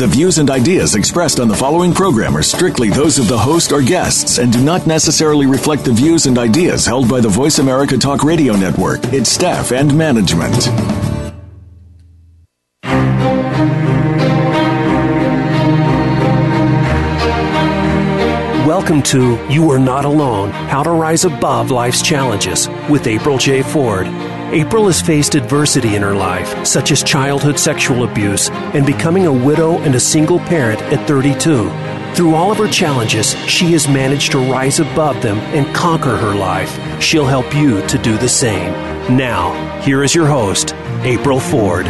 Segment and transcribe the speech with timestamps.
[0.00, 3.70] The views and ideas expressed on the following program are strictly those of the host
[3.70, 7.58] or guests and do not necessarily reflect the views and ideas held by the Voice
[7.58, 10.56] America Talk Radio Network, its staff, and management.
[18.66, 23.60] Welcome to You Are Not Alone How to Rise Above Life's Challenges with April J.
[23.60, 24.06] Ford.
[24.52, 29.32] April has faced adversity in her life, such as childhood sexual abuse and becoming a
[29.32, 31.70] widow and a single parent at 32.
[32.16, 36.34] Through all of her challenges, she has managed to rise above them and conquer her
[36.34, 37.00] life.
[37.00, 38.72] She'll help you to do the same.
[39.16, 40.74] Now, here is your host,
[41.04, 41.86] April Ford.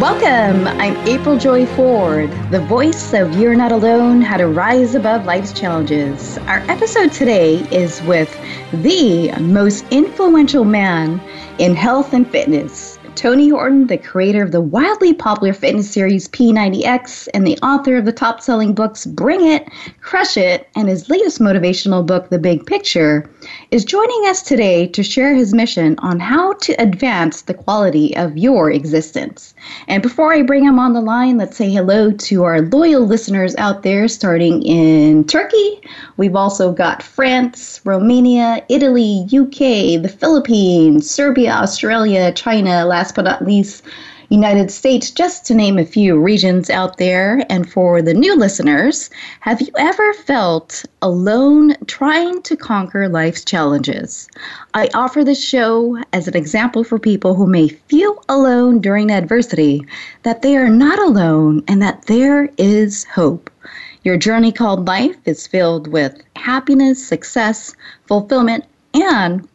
[0.00, 0.66] Welcome.
[0.66, 5.52] I'm April Joy Ford, the voice of You're Not Alone How to Rise Above Life's
[5.52, 6.38] Challenges.
[6.38, 8.36] Our episode today is with
[8.72, 11.20] the most influential man
[11.58, 17.28] in health and fitness, Tony Horton, the creator of the wildly popular fitness series P90X
[17.34, 19.68] and the author of the top selling books Bring It,
[20.00, 23.30] Crush It, and his latest motivational book, The Big Picture,
[23.70, 28.36] is joining us today to share his mission on how to advance the quality of
[28.36, 29.54] your existence.
[29.88, 33.54] And before I bring him on the line, let's say hello to our loyal listeners
[33.56, 35.80] out there, starting in Turkey.
[36.16, 43.44] We've also got France, Romania, Italy, UK, the Philippines, Serbia, Australia, China, last but not
[43.44, 43.82] least,
[44.28, 47.44] United States, just to name a few regions out there.
[47.50, 54.28] And for the new listeners, have you ever felt alone trying to conquer life's challenges?
[54.74, 59.84] I offer this show as an example for people who may feel alone during adversity,
[60.22, 63.50] that they are not alone and that there is hope.
[64.04, 67.74] Your journey called life is filled with happiness, success,
[68.06, 68.64] fulfillment,
[68.94, 69.48] and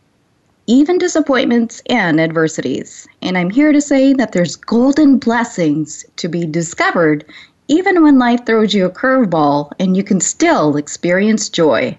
[0.68, 3.08] even disappointments and adversities.
[3.22, 7.26] And I'm here to say that there's golden blessings to be discovered
[7.70, 11.98] even when life throws you a curveball and you can still experience joy.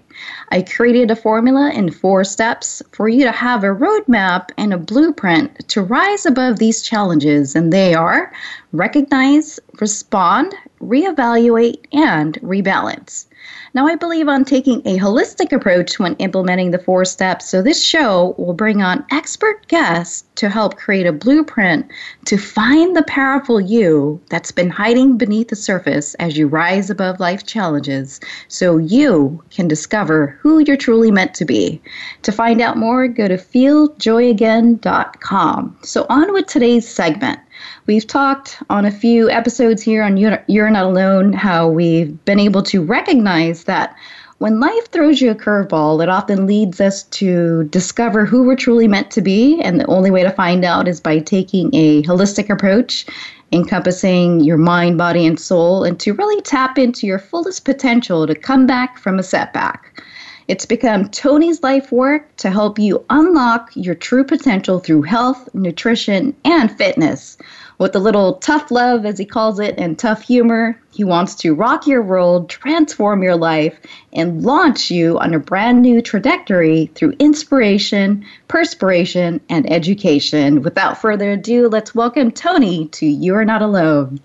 [0.50, 4.78] I created a formula in four steps for you to have a roadmap and a
[4.78, 8.32] blueprint to rise above these challenges, and they are
[8.72, 13.26] recognize, respond, reevaluate, and rebalance.
[13.74, 17.84] Now, I believe on taking a holistic approach when implementing the four steps, so this
[17.84, 21.86] show will bring on expert guests to help create a blueprint
[22.26, 27.20] to find the powerful you that's been hiding beneath the surface as you rise above
[27.20, 31.82] life challenges so you can discover who you're truly meant to be.
[32.22, 35.78] To find out more, go to feeljoyagain.com.
[35.82, 37.40] So, on with today's segment.
[37.86, 42.62] We've talked on a few episodes here on You're Not Alone how we've been able
[42.64, 43.96] to recognize that
[44.38, 48.86] when life throws you a curveball, it often leads us to discover who we're truly
[48.86, 49.60] meant to be.
[49.62, 53.04] And the only way to find out is by taking a holistic approach,
[53.50, 58.34] encompassing your mind, body, and soul, and to really tap into your fullest potential to
[58.34, 60.00] come back from a setback.
[60.48, 66.34] It's become Tony's life work to help you unlock your true potential through health, nutrition,
[66.42, 67.36] and fitness.
[67.76, 71.54] With a little tough love, as he calls it, and tough humor, he wants to
[71.54, 73.78] rock your world, transform your life,
[74.14, 80.62] and launch you on a brand new trajectory through inspiration, perspiration, and education.
[80.62, 84.18] Without further ado, let's welcome Tony to You're Not Alone.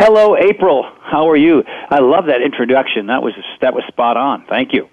[0.00, 0.88] Hello, April.
[1.02, 1.64] How are you?
[1.90, 3.06] I love that introduction.
[3.08, 4.46] That was that was spot on.
[4.46, 4.88] Thank you.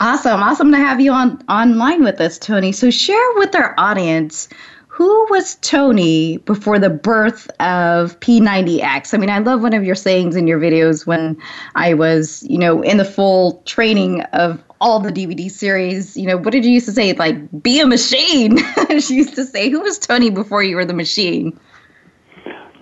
[0.00, 2.72] Awesome, awesome to have you on online with us, Tony.
[2.72, 4.48] So share with our audience
[4.96, 9.12] who was Tony before the birth of P90X?
[9.12, 11.36] I mean, I love one of your sayings in your videos when
[11.74, 16.16] I was, you know, in the full training of all the DVD series.
[16.16, 17.12] You know, what did you used to say?
[17.12, 18.56] Like, be a machine.
[19.00, 21.60] she used to say, who was Tony before you were the machine?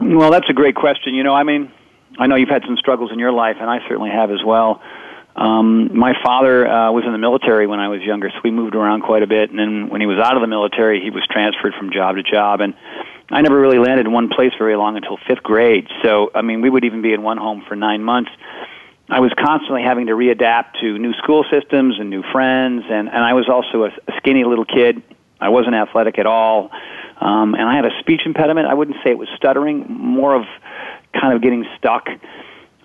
[0.05, 1.15] Well, that's a great question.
[1.15, 1.73] You know, I mean,
[2.19, 4.83] I know you've had some struggles in your life, and I certainly have as well.
[5.35, 8.75] Um, my father uh, was in the military when I was younger, so we moved
[8.75, 9.51] around quite a bit.
[9.51, 12.23] And then when he was out of the military, he was transferred from job to
[12.23, 12.61] job.
[12.61, 12.75] And
[13.31, 15.89] I never really landed in one place very long until fifth grade.
[16.05, 18.31] So, I mean, we would even be in one home for nine months.
[19.09, 23.19] I was constantly having to readapt to new school systems and new friends, and, and
[23.19, 25.03] I was also a, a skinny little kid.
[25.41, 26.71] I wasn't athletic at all.
[27.25, 28.69] Um, and I had a speech impediment.
[28.69, 30.45] I wouldn't say it was stuttering, more of
[31.19, 32.07] kind of getting stuck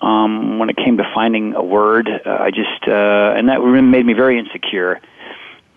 [0.02, 2.08] um, when it came to finding a word.
[2.08, 5.02] Uh, I just, uh, and that made me very insecure.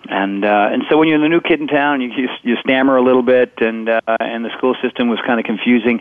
[0.09, 2.97] and uh, and so when you're the new kid in town, you you, you stammer
[2.97, 6.01] a little bit, and uh, and the school system was kind of confusing.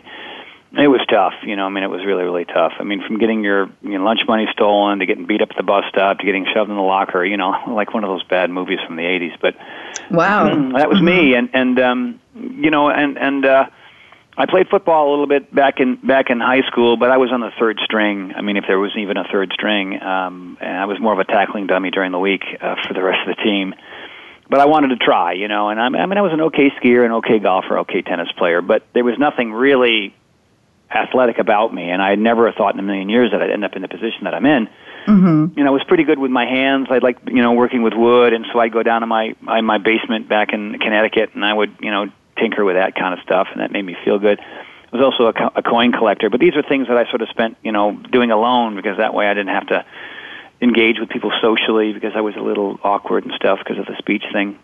[0.74, 1.66] It was tough, you know.
[1.66, 2.72] I mean, it was really, really tough.
[2.80, 5.56] I mean, from getting your you know, lunch money stolen to getting beat up at
[5.58, 8.22] the bus stop to getting shoved in the locker, you know, like one of those
[8.24, 9.38] bad movies from the '80s.
[9.40, 9.54] But
[10.10, 13.66] wow, that was me, and and um, you know, and and uh,
[14.36, 17.30] I played football a little bit back in back in high school, but I was
[17.32, 18.32] on the third string.
[18.34, 21.18] I mean, if there was even a third string, um, and I was more of
[21.18, 23.74] a tackling dummy during the week uh, for the rest of the team.
[24.48, 26.70] But I wanted to try, you know, and I, I mean, I was an okay
[26.70, 30.14] skier, an okay golfer, okay tennis player, but there was nothing really
[30.94, 33.64] athletic about me, and I had never thought in a million years that I'd end
[33.64, 34.68] up in the position that I'm in.
[35.06, 35.58] Mm-hmm.
[35.58, 36.88] You know, I was pretty good with my hands.
[36.90, 39.64] I like you know working with wood, and so I'd go down to my in
[39.64, 42.06] my basement back in Connecticut, and I would you know
[42.38, 44.40] tinker with that kind of stuff, and that made me feel good.
[44.40, 47.22] I was also a, co- a coin collector, but these are things that I sort
[47.22, 49.86] of spent, you know, doing alone because that way I didn't have to
[50.60, 53.96] engage with people socially because I was a little awkward and stuff because of the
[53.98, 54.58] speech thing.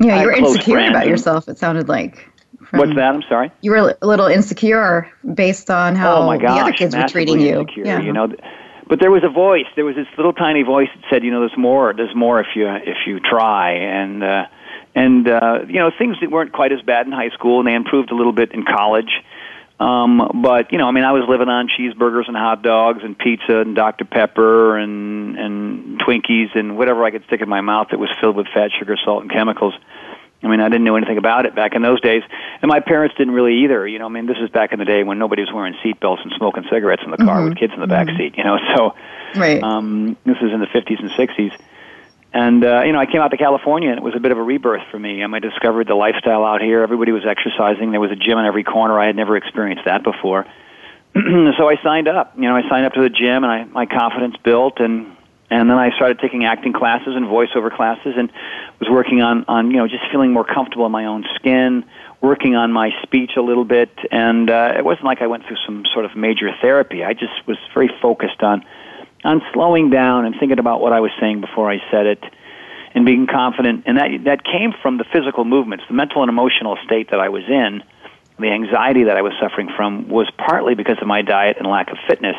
[0.00, 1.48] Yeah, you were insecure about yourself.
[1.48, 2.28] It sounded like.
[2.70, 3.14] What's that?
[3.14, 3.50] I'm sorry.
[3.60, 7.08] You were a little insecure based on how oh my gosh, the other kids were
[7.08, 7.60] treating you.
[7.60, 8.00] Insecure, yeah.
[8.00, 8.28] You know,
[8.88, 9.66] but there was a voice.
[9.76, 11.94] There was this little tiny voice that said, you know, there's more.
[11.94, 13.72] There's more if you if you try.
[13.72, 14.46] And uh,
[14.94, 17.74] and uh, you know things that weren't quite as bad in high school, and they
[17.74, 19.10] improved a little bit in college.
[19.80, 23.18] Um, but you know, I mean, I was living on cheeseburgers and hot dogs and
[23.18, 27.88] pizza and Dr Pepper and and Twinkies and whatever I could stick in my mouth
[27.90, 29.74] that was filled with fat, sugar, salt, and chemicals.
[30.44, 32.22] I mean, I didn't know anything about it back in those days,
[32.62, 33.86] and my parents didn't really either.
[33.86, 36.22] You know, I mean, this is back in the day when nobody was wearing seatbelts
[36.22, 37.50] and smoking cigarettes in the car mm-hmm.
[37.50, 38.16] with kids in the back mm-hmm.
[38.16, 38.34] seat.
[38.36, 38.94] You know, so
[39.34, 39.62] right.
[39.62, 41.58] um, this is in the 50s and 60s.
[42.34, 44.38] And uh, you know, I came out to California, and it was a bit of
[44.38, 45.22] a rebirth for me.
[45.22, 46.82] I, mean, I discovered the lifestyle out here.
[46.82, 47.92] Everybody was exercising.
[47.92, 48.98] There was a gym in every corner.
[48.98, 50.44] I had never experienced that before.
[51.14, 52.34] so I signed up.
[52.36, 54.80] You know, I signed up to the gym, and I, my confidence built.
[54.80, 55.13] And
[55.50, 58.30] and then I started taking acting classes and voiceover classes, and
[58.80, 61.84] was working on on you know just feeling more comfortable in my own skin,
[62.20, 63.90] working on my speech a little bit.
[64.10, 67.04] And uh, it wasn't like I went through some sort of major therapy.
[67.04, 68.64] I just was very focused on
[69.24, 72.24] on slowing down and thinking about what I was saying before I said it
[72.94, 73.84] and being confident.
[73.86, 77.28] And that, that came from the physical movements, the mental and emotional state that I
[77.28, 77.82] was in,
[78.38, 81.90] the anxiety that I was suffering from was partly because of my diet and lack
[81.90, 82.36] of fitness.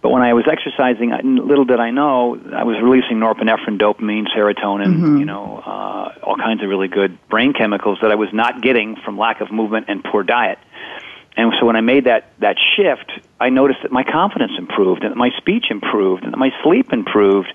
[0.00, 1.10] But when I was exercising,
[1.46, 5.16] little did I know, I was releasing norepinephrine, dopamine, serotonin, mm-hmm.
[5.18, 8.94] you know, uh, all kinds of really good brain chemicals that I was not getting
[9.04, 10.58] from lack of movement and poor diet.
[11.36, 13.10] And so when I made that, that shift,
[13.40, 16.92] I noticed that my confidence improved, and that my speech improved, and that my sleep
[16.92, 17.52] improved,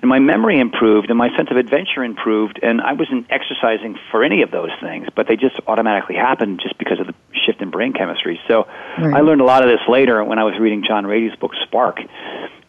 [0.00, 2.60] and my memory improved, and my sense of adventure improved.
[2.62, 6.78] And I wasn't exercising for any of those things, but they just automatically happened just
[6.78, 8.40] because of the shift in brain chemistry.
[8.46, 8.66] So
[8.98, 9.14] right.
[9.14, 12.00] I learned a lot of this later when I was reading John Ratey's book Spark.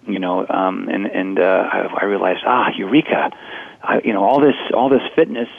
[0.08, 3.32] You know, um, and and uh, I, I realized, ah, eureka!
[3.84, 5.50] I, you know, all this all this fitness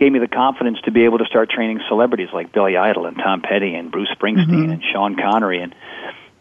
[0.00, 3.16] gave me the confidence to be able to start training celebrities like Billy Idol and
[3.16, 4.70] Tom Petty and Bruce Springsteen mm-hmm.
[4.70, 5.74] and Sean Connery and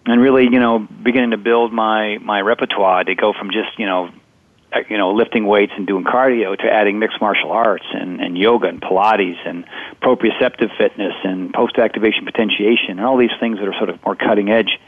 [0.05, 3.85] and really you know beginning to build my my repertoire to go from just you
[3.85, 4.09] know
[4.73, 8.37] Uh, you know lifting weights and doing cardio to adding mixed martial arts and and
[8.37, 9.65] yoga and pilates and
[10.01, 14.15] proprioceptive fitness and post activation potentiation and all these things that are sort of more
[14.15, 14.79] cutting edge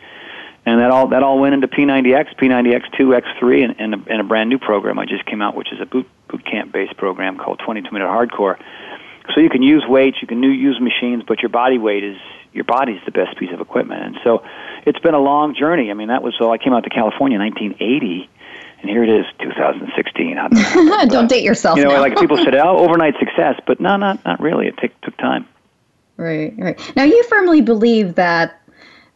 [0.65, 4.23] and that all that all went into P90X, P90X2, X3, and, and, a, and a
[4.23, 7.37] brand new program I just came out, which is a boot boot camp based program
[7.37, 8.57] called 22 Minute Hardcore.
[9.33, 12.17] So you can use weights, you can use machines, but your body weight is
[12.53, 14.01] your body's the best piece of equipment.
[14.03, 14.43] And so
[14.85, 15.91] it's been a long journey.
[15.91, 18.29] I mean, that was so I came out to California in 1980
[18.85, 20.35] and here it is 2016
[21.09, 21.99] don't date yourself you know now.
[21.99, 25.47] like people said oh overnight success but no not not really it took took time
[26.17, 28.61] right right now you firmly believe that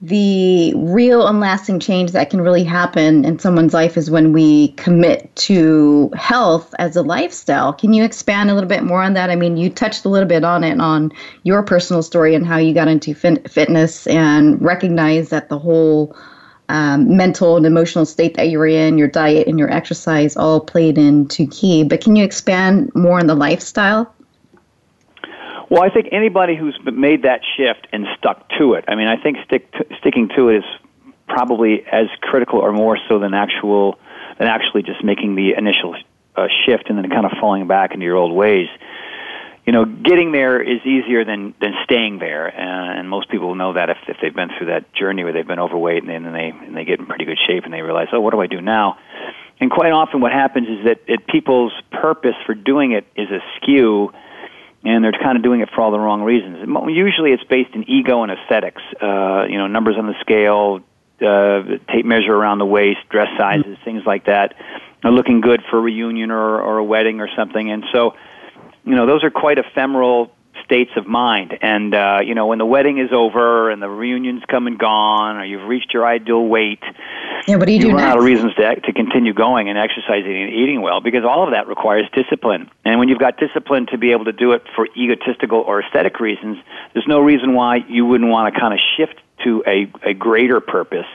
[0.01, 4.69] the real and lasting change that can really happen in someone's life is when we
[4.69, 7.73] commit to health as a lifestyle.
[7.73, 9.29] Can you expand a little bit more on that?
[9.29, 11.11] I mean, you touched a little bit on it on
[11.43, 16.15] your personal story and how you got into fit- fitness and recognized that the whole
[16.69, 20.61] um, mental and emotional state that you were in, your diet and your exercise all
[20.61, 21.83] played into key.
[21.83, 24.13] But can you expand more on the lifestyle?
[25.69, 28.85] Well, I think anybody who's made that shift and stuck to it.
[28.87, 30.63] I mean, I think stick to, sticking to it is
[31.27, 33.99] probably as critical or more so than actual
[34.39, 35.95] than actually just making the initial
[36.35, 38.67] uh, shift and then kind of falling back into your old ways.
[39.69, 43.73] You know, getting there is easier than than staying there, and, and most people know
[43.73, 46.49] that if if they've been through that journey where they've been overweight and then they
[46.49, 48.61] and they get in pretty good shape and they realize, oh, what do I do
[48.61, 48.97] now?
[49.59, 54.11] And quite often, what happens is that it, people's purpose for doing it is askew
[54.83, 56.67] and they're kind of doing it for all the wrong reasons.
[56.87, 58.81] Usually, it's based in ego and aesthetics.
[58.99, 60.79] Uh, you know, numbers on the scale,
[61.21, 64.55] uh, tape measure around the waist, dress sizes, things like that.
[65.03, 67.69] are looking good for a reunion or, or a wedding or something.
[67.69, 68.15] And so,
[68.85, 70.31] you know, those are quite ephemeral
[70.63, 71.57] states of mind.
[71.61, 75.37] And uh, you know, when the wedding is over and the reunion's come and gone,
[75.37, 76.83] or you've reached your ideal weight,
[77.47, 78.11] yeah, what do you, you do run next?
[78.11, 81.51] out of reasons to to continue going and exercising and eating well because all of
[81.51, 82.69] that requires discipline.
[82.85, 86.19] And when you've got discipline to be able to do it for egotistical or aesthetic
[86.19, 86.57] reasons,
[86.93, 90.59] there's no reason why you wouldn't want to kind of shift to a a greater
[90.59, 91.07] purpose,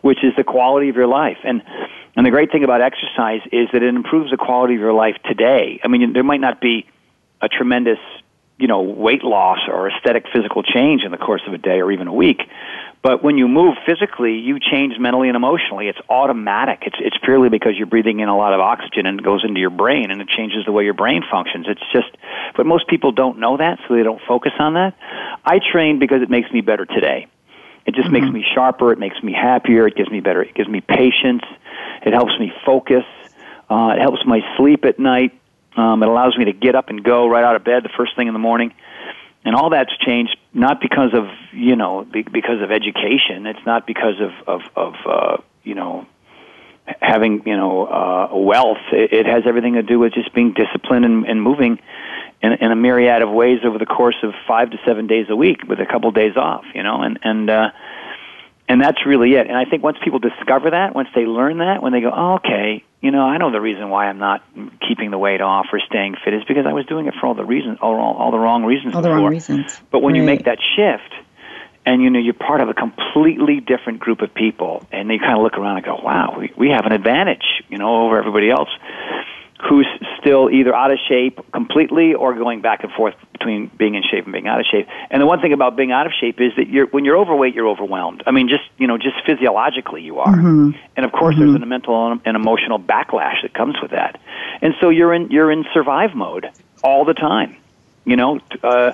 [0.00, 1.38] which is the quality of your life.
[1.44, 1.62] And
[2.16, 5.16] and the great thing about exercise is that it improves the quality of your life
[5.24, 5.80] today.
[5.82, 6.86] I mean, there might not be
[7.40, 7.98] a tremendous
[8.58, 11.90] you know weight loss or aesthetic physical change in the course of a day or
[11.90, 12.42] even a week.
[13.02, 15.88] But when you move physically you change mentally and emotionally.
[15.88, 16.84] It's automatic.
[16.86, 19.60] It's it's purely because you're breathing in a lot of oxygen and it goes into
[19.60, 21.66] your brain and it changes the way your brain functions.
[21.68, 22.16] It's just
[22.56, 24.94] but most people don't know that so they don't focus on that.
[25.44, 27.26] I train because it makes me better today.
[27.86, 28.24] It just mm-hmm.
[28.24, 28.92] makes me sharper.
[28.92, 29.86] It makes me happier.
[29.86, 31.42] It gives me better it gives me patience.
[32.02, 33.04] It helps me focus.
[33.68, 35.32] Uh, it helps my sleep at night
[35.76, 38.16] um, it allows me to get up and go right out of bed the first
[38.16, 38.72] thing in the morning.
[39.44, 43.46] And all that's changed not because of you know be, because of education.
[43.46, 46.06] It's not because of of, of uh, you know
[47.00, 48.78] having you know uh, wealth.
[48.92, 51.78] It, it has everything to do with just being disciplined and, and moving
[52.42, 55.36] in, in a myriad of ways over the course of five to seven days a
[55.36, 56.64] week with a couple days off.
[56.74, 57.70] You know, and and uh,
[58.68, 59.46] and that's really it.
[59.46, 62.34] And I think once people discover that, once they learn that, when they go, oh,
[62.36, 64.42] okay, you know, I know the reason why I'm not
[64.88, 67.34] keeping the weight off or staying fit is because I was doing it for all
[67.34, 68.94] the reasons, all, all, all the wrong reasons.
[68.94, 69.18] All the before.
[69.18, 69.80] wrong reasons.
[69.90, 70.20] But when right.
[70.20, 71.12] you make that shift,
[71.86, 75.36] and you know you're part of a completely different group of people, and you kind
[75.36, 78.48] of look around and go, "Wow, we we have an advantage," you know, over everybody
[78.48, 78.70] else
[79.62, 79.86] who's
[80.20, 84.24] still either out of shape completely or going back and forth between being in shape
[84.24, 84.86] and being out of shape.
[85.10, 87.54] And the one thing about being out of shape is that you're when you're overweight,
[87.54, 88.22] you're overwhelmed.
[88.26, 90.34] I mean, just you know, just physiologically, you are.
[90.34, 90.70] Mm-hmm.
[90.96, 91.52] And of course, mm-hmm.
[91.52, 94.20] there's a mental and emotional backlash that comes with that.
[94.60, 96.50] And so you're in you're in survive mode
[96.82, 97.56] all the time.
[98.04, 98.92] You know, uh,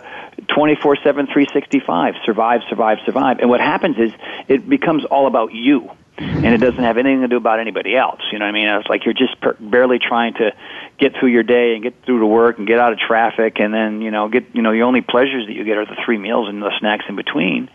[0.54, 3.40] 24 7, 365, survive, survive, survive.
[3.40, 4.12] And what happens is
[4.46, 8.20] it becomes all about you and it doesn't have anything to do about anybody else.
[8.32, 8.68] You know what I mean?
[8.68, 10.52] It's like you're just per- barely trying to
[10.98, 13.72] get through your day and get through to work and get out of traffic, and
[13.72, 16.18] then you know get you know the only pleasures that you get are the three
[16.18, 17.68] meals and the snacks in between,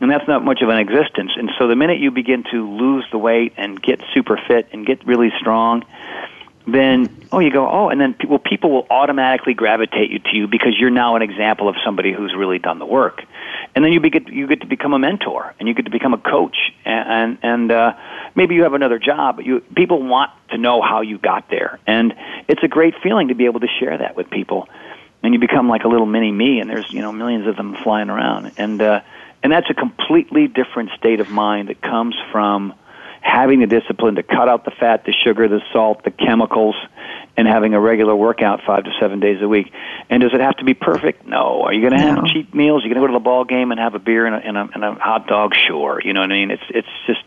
[0.00, 1.32] and that's not much of an existence.
[1.36, 4.86] And so the minute you begin to lose the weight and get super fit and
[4.86, 5.84] get really strong,
[6.66, 10.46] then oh you go oh and then people people will automatically gravitate you to you
[10.46, 13.22] because you're now an example of somebody who's really done the work
[13.78, 16.12] and then you get you get to become a mentor and you get to become
[16.12, 17.92] a coach and and, uh,
[18.34, 21.78] maybe you have another job but you people want to know how you got there.
[21.86, 22.12] And
[22.48, 24.68] it's a great feeling to be able to share that with people.
[25.22, 27.76] And you become like a little mini me and there's you know millions of them
[27.84, 28.50] flying around.
[28.56, 29.02] And uh,
[29.44, 32.74] and that's a completely different state of mind that comes from
[33.20, 36.74] having the discipline to cut out the fat, the sugar, the salt, the chemicals,
[37.38, 39.72] and having a regular workout five to seven days a week.
[40.10, 41.26] And does it have to be perfect?
[41.26, 41.62] No.
[41.62, 42.22] Are you going to have No.
[42.30, 42.82] cheap meals?
[42.84, 44.56] You're going to go to the ball game and have a beer and a, and
[44.58, 45.54] a, and a hot dog?
[45.54, 46.00] Sure.
[46.04, 46.50] You know what I mean?
[46.50, 47.24] It's it's just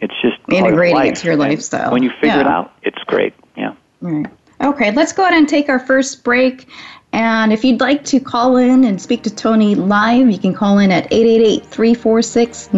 [0.00, 1.14] it's just Integrating it life.
[1.20, 1.92] to your lifestyle.
[1.92, 2.40] When you figure Yeah.
[2.40, 3.34] it out, it's great.
[3.56, 3.74] Yeah.
[4.00, 4.26] Right.
[4.62, 6.66] Okay, let's go ahead and take our first break.
[7.12, 10.78] And if you'd like to call in and speak to Tony live, you can call
[10.78, 12.72] in at 888 346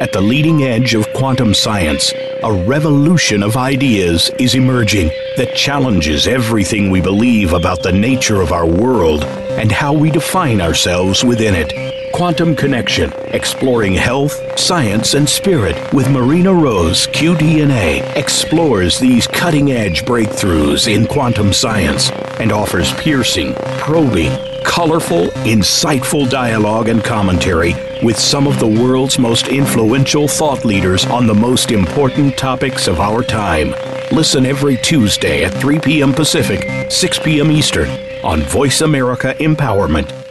[0.00, 6.28] At the leading edge of quantum science, a revolution of ideas is emerging that challenges
[6.28, 11.54] everything we believe about the nature of our world and how we define ourselves within
[11.56, 11.97] it.
[12.12, 20.04] Quantum Connection, exploring health, science, and spirit with Marina Rose, QDNA, explores these cutting edge
[20.04, 22.10] breakthroughs in quantum science
[22.40, 24.30] and offers piercing, probing,
[24.64, 31.26] colorful, insightful dialogue and commentary with some of the world's most influential thought leaders on
[31.26, 33.74] the most important topics of our time.
[34.12, 36.12] Listen every Tuesday at 3 p.m.
[36.12, 37.50] Pacific, 6 p.m.
[37.50, 37.88] Eastern
[38.24, 40.27] on Voice America Empowerment.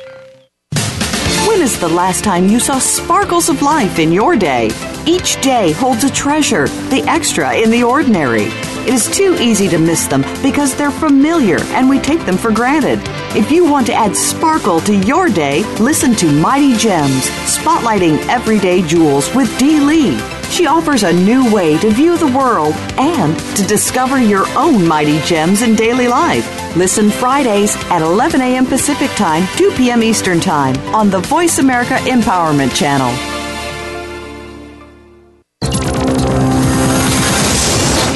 [1.68, 4.70] Is the last time you saw sparkles of life in your day?
[5.06, 8.44] Each day holds a treasure, the extra in the ordinary.
[8.88, 12.54] It is too easy to miss them because they're familiar and we take them for
[12.54, 13.02] granted.
[13.36, 18.82] If you want to add sparkle to your day, listen to Mighty Gems, spotlighting everyday
[18.82, 20.37] jewels with Dee Lee.
[20.50, 25.20] She offers a new way to view the world and to discover your own mighty
[25.22, 26.76] gems in daily life.
[26.76, 28.66] Listen Fridays at 11 a.m.
[28.66, 30.02] Pacific Time, 2 p.m.
[30.02, 33.14] Eastern Time on the Voice America Empowerment Channel.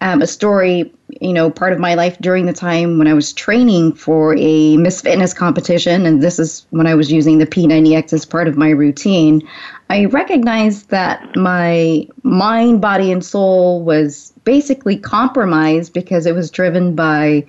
[0.00, 3.32] um, a story, you know, part of my life during the time when I was
[3.32, 8.12] training for a Miss Fitness competition, and this is when I was using the P90X
[8.12, 9.42] as part of my routine.
[9.88, 16.94] I recognized that my mind, body, and soul was basically compromised because it was driven
[16.94, 17.44] by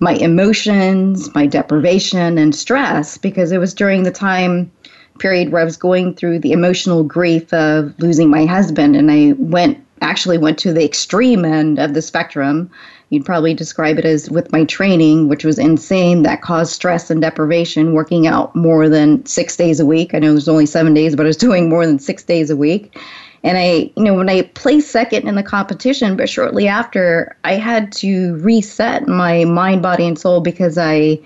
[0.00, 4.70] my emotions, my deprivation, and stress, because it was during the time
[5.18, 9.32] period where I was going through the emotional grief of losing my husband, and I
[9.38, 12.70] went actually went to the extreme end of the spectrum.
[13.10, 17.20] You'd probably describe it as with my training, which was insane, that caused stress and
[17.20, 20.12] deprivation, working out more than six days a week.
[20.12, 22.56] I know there's only seven days, but I was doing more than six days a
[22.56, 22.98] week.
[23.44, 27.54] And I, you know, when I placed second in the competition, but shortly after, I
[27.54, 31.20] had to reset my mind, body, and soul because I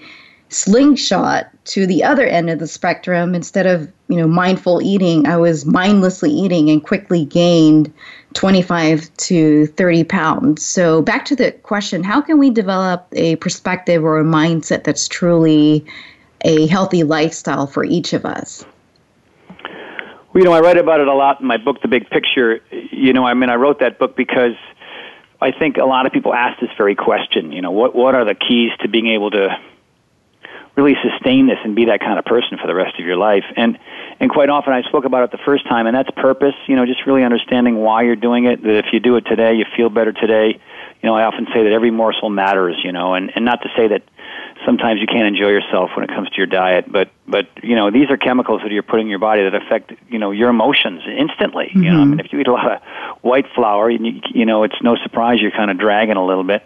[0.50, 5.36] slingshot to the other end of the spectrum instead of you know mindful eating i
[5.36, 7.92] was mindlessly eating and quickly gained
[8.34, 10.64] 25 to 30 pounds.
[10.64, 15.08] So back to the question how can we develop a perspective or a mindset that's
[15.08, 15.84] truly
[16.42, 18.64] a healthy lifestyle for each of us?
[19.48, 22.60] Well you know i write about it a lot in my book the big picture.
[22.70, 24.54] You know i mean i wrote that book because
[25.40, 28.24] i think a lot of people ask this very question you know what what are
[28.24, 29.58] the keys to being able to
[30.76, 33.44] really sustain this and be that kind of person for the rest of your life.
[33.56, 33.78] And
[34.20, 36.54] and quite often I spoke about it the first time, and that's purpose.
[36.66, 38.62] You know, just really understanding why you're doing it.
[38.62, 40.60] That if you do it today, you feel better today.
[41.02, 42.76] You know, I often say that every morsel matters.
[42.84, 44.02] You know, and and not to say that
[44.66, 47.90] sometimes you can't enjoy yourself when it comes to your diet, but but you know
[47.90, 51.02] these are chemicals that you're putting in your body that affect you know your emotions
[51.06, 51.68] instantly.
[51.68, 51.82] Mm-hmm.
[51.82, 52.82] You know, I mean, if you eat a lot of
[53.22, 56.62] white flour, you, you know it's no surprise you're kind of dragging a little bit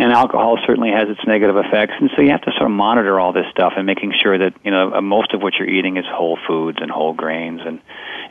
[0.00, 3.20] and alcohol certainly has its negative effects and so you have to sort of monitor
[3.20, 5.98] all this stuff and making sure that you know uh, most of what you're eating
[5.98, 7.80] is whole foods and whole grains and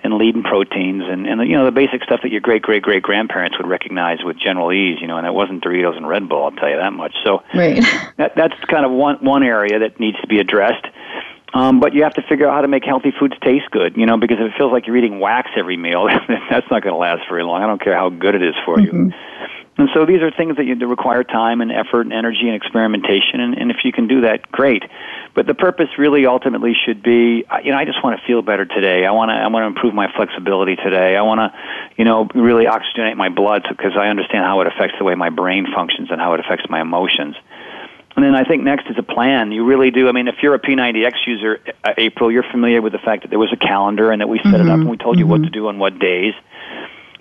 [0.03, 3.03] and lean proteins and and you know the basic stuff that your great great great
[3.03, 6.43] grandparents would recognize with general ease you know and it wasn't Doritos and Red Bull
[6.43, 7.82] I'll tell you that much so right.
[8.17, 10.86] that that's kind of one one area that needs to be addressed
[11.53, 14.05] um, but you have to figure out how to make healthy foods taste good, you
[14.05, 16.08] know, because if it feels like you're eating wax every meal,
[16.49, 17.63] that's not going to last very long.
[17.63, 19.10] I don't care how good it is for mm-hmm.
[19.10, 19.13] you.
[19.79, 22.53] And so these are things that, you, that require time and effort and energy and
[22.53, 23.39] experimentation.
[23.39, 24.83] And, and if you can do that, great.
[25.33, 28.65] But the purpose really ultimately should be, you know, I just want to feel better
[28.65, 29.05] today.
[29.05, 31.15] I want to, I want to improve my flexibility today.
[31.15, 31.57] I want to,
[31.95, 35.29] you know, really oxygenate my blood because I understand how it affects the way my
[35.29, 37.37] brain functions and how it affects my emotions.
[38.17, 39.53] And then I think next is a plan.
[39.53, 40.09] You really do.
[40.09, 43.29] I mean, if you're a P90X user, uh, April, you're familiar with the fact that
[43.29, 44.67] there was a calendar and that we set mm-hmm.
[44.67, 46.33] it up and we told you what to do on what days.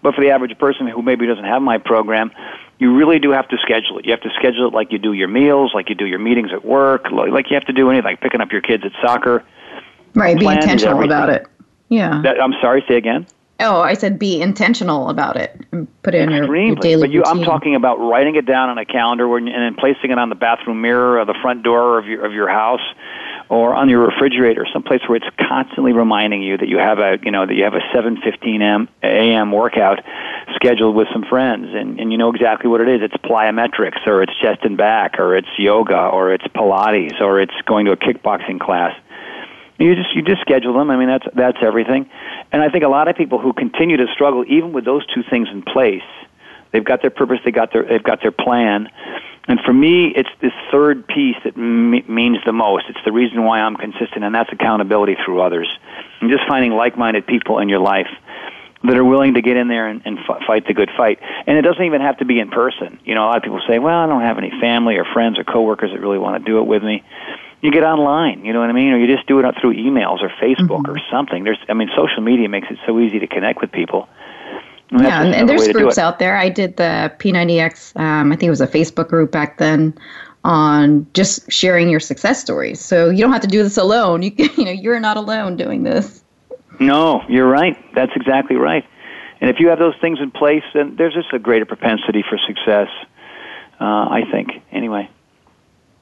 [0.03, 2.31] But for the average person who maybe doesn't have my program,
[2.79, 4.07] you really do have to schedule it.
[4.07, 6.51] You have to schedule it like you do your meals, like you do your meetings
[6.53, 9.45] at work, like you have to do anything, like picking up your kids at soccer.
[10.15, 11.47] Right, be intentional about it.
[11.89, 12.23] Yeah.
[12.23, 13.27] That, I'm sorry, say again.
[13.61, 17.11] Oh, I said be intentional about it and put it in your, your daily But
[17.11, 20.29] you, I'm talking about writing it down on a calendar and then placing it on
[20.29, 22.81] the bathroom mirror or the front door of your of your house
[23.49, 27.31] or on your refrigerator, someplace where it's constantly reminding you that you have a you
[27.31, 29.53] know that you have a 7:15 a.m.
[29.53, 30.01] workout
[30.55, 33.01] scheduled with some friends, and and you know exactly what it is.
[33.03, 37.55] It's plyometrics, or it's chest and back, or it's yoga, or it's Pilates, or it's
[37.67, 38.95] going to a kickboxing class.
[39.79, 40.91] You just you just schedule them.
[40.91, 42.11] I mean that's that's everything.
[42.53, 45.23] And I think a lot of people who continue to struggle, even with those two
[45.31, 46.03] things in place,
[46.73, 48.89] they've got their purpose, they got their they've got their plan.
[49.47, 52.85] And for me, it's this third piece that me- means the most.
[52.91, 55.69] It's the reason why I'm consistent, and that's accountability through others.
[56.21, 58.11] And just finding like-minded people in your life
[58.85, 61.19] that are willing to get in there and, and f- fight the good fight.
[61.47, 63.01] And it doesn't even have to be in person.
[63.07, 65.39] You know, a lot of people say, "Well, I don't have any family or friends
[65.39, 67.03] or coworkers that really want to do it with me."
[67.61, 70.23] you get online, you know what I mean, or you just do it through emails
[70.23, 70.93] or Facebook mm-hmm.
[70.93, 71.43] or something.
[71.43, 74.09] There's, I mean, social media makes it so easy to connect with people.
[74.91, 76.37] And yeah, and, and there's groups out there.
[76.37, 77.99] I did the P90X.
[78.01, 79.95] Um, I think it was a Facebook group back then
[80.45, 82.81] on just sharing your success stories.
[82.81, 84.23] So you don't have to do this alone.
[84.23, 86.23] You you know you're not alone doing this.
[86.81, 87.77] No, you're right.
[87.95, 88.85] That's exactly right.
[89.41, 92.39] And if you have those things in place, then there's just a greater propensity for
[92.39, 92.89] success.
[93.81, 95.09] Uh, I think, anyway.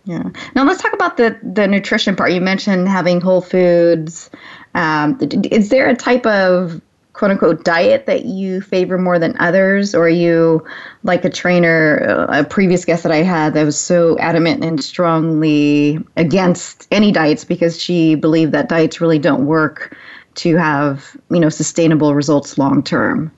[0.04, 0.30] Yeah.
[0.54, 2.32] Now let's talk about the the nutrition part.
[2.32, 4.30] You mentioned having whole foods.
[4.74, 5.18] Um,
[5.50, 6.80] is there a type of
[7.16, 10.62] quote unquote diet that you favor more than others, or are you
[11.02, 15.98] like a trainer, a previous guest that I had that was so adamant and strongly
[16.18, 19.96] against any diets because she believed that diets really don't work
[20.34, 23.32] to have you know sustainable results long term.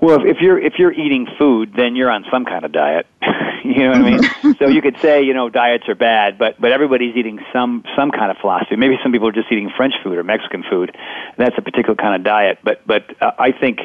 [0.00, 3.06] Well, if, if you're if you're eating food, then you're on some kind of diet.
[3.64, 4.56] you know what I mean?
[4.58, 8.10] so you could say, you know, diets are bad, but but everybody's eating some some
[8.10, 8.76] kind of philosophy.
[8.76, 10.96] Maybe some people are just eating French food or Mexican food.
[11.36, 12.58] That's a particular kind of diet.
[12.62, 13.80] But but uh, I think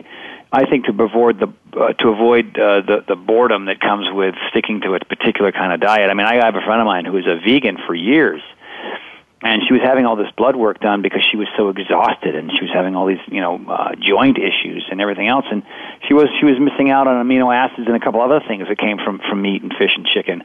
[0.52, 4.36] I think to avoid the uh, to avoid uh, the the boredom that comes with
[4.52, 6.12] sticking to a particular kind of diet.
[6.12, 8.42] I mean, I have a friend of mine who was a vegan for years
[9.44, 12.50] and she was having all this blood work done because she was so exhausted and
[12.52, 15.46] she was having all these you know uh, joint issues and everything else.
[15.52, 15.64] And
[16.08, 18.78] she was she was missing out on amino acids and a couple other things that
[18.78, 20.44] came from from meat and fish and chicken.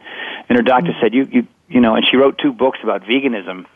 [0.49, 3.67] And her doctor said you you you know and she wrote two books about veganism.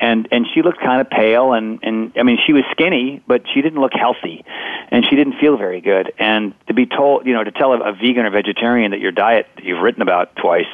[0.00, 3.42] And and she looked kind of pale and and I mean she was skinny but
[3.52, 4.44] she didn't look healthy
[4.90, 6.12] and she didn't feel very good.
[6.18, 9.12] And to be told you know to tell a, a vegan or vegetarian that your
[9.12, 10.70] diet that you've written about twice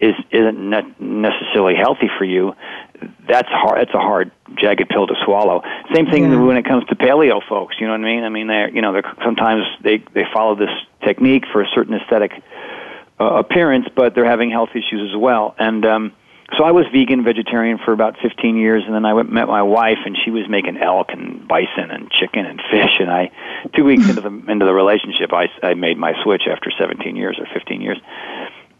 [0.00, 2.54] is isn't ne- necessarily healthy for you
[3.28, 5.62] that's hard that's a hard jagged pill to swallow
[5.94, 6.40] same thing yeah.
[6.40, 8.82] when it comes to paleo folks you know what i mean i mean they you
[8.82, 10.70] know they're sometimes they they follow this
[11.04, 12.32] technique for a certain aesthetic
[13.20, 16.12] uh, appearance but they're having health issues as well and um
[16.56, 19.62] so I was vegan, vegetarian for about 15 years, and then I went met my
[19.62, 22.96] wife, and she was making elk and bison and chicken and fish.
[23.00, 23.30] And I,
[23.76, 27.38] two weeks into the into the relationship, I I made my switch after 17 years
[27.38, 27.98] or 15 years,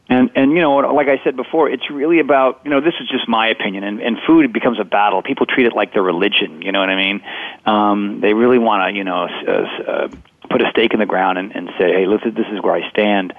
[0.09, 3.09] and and you know, like I said before, it's really about you know this is
[3.09, 3.85] just my opinion.
[3.85, 5.23] And, and food becomes a battle.
[5.23, 6.63] People treat it like their religion.
[6.63, 7.21] You know what I mean?
[7.67, 10.09] Um, they really want to you know uh, uh,
[10.49, 12.89] put a stake in the ground and, and say, hey, listen, this is where I
[12.91, 13.35] stand.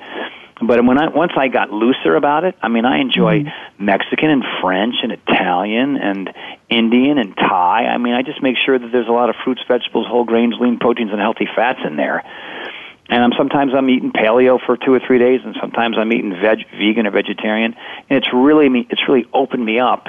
[0.61, 3.85] But when I once I got looser about it, I mean, I enjoy mm-hmm.
[3.85, 6.31] Mexican and French and Italian and
[6.69, 7.85] Indian and Thai.
[7.85, 10.53] I mean, I just make sure that there's a lot of fruits, vegetables, whole grains,
[10.59, 12.23] lean proteins, and healthy fats in there
[13.09, 16.31] and I'm sometimes I'm eating paleo for two or three days, and sometimes I'm eating
[16.31, 17.75] veg, vegan or vegetarian,
[18.09, 20.05] and it's really it's really opened me up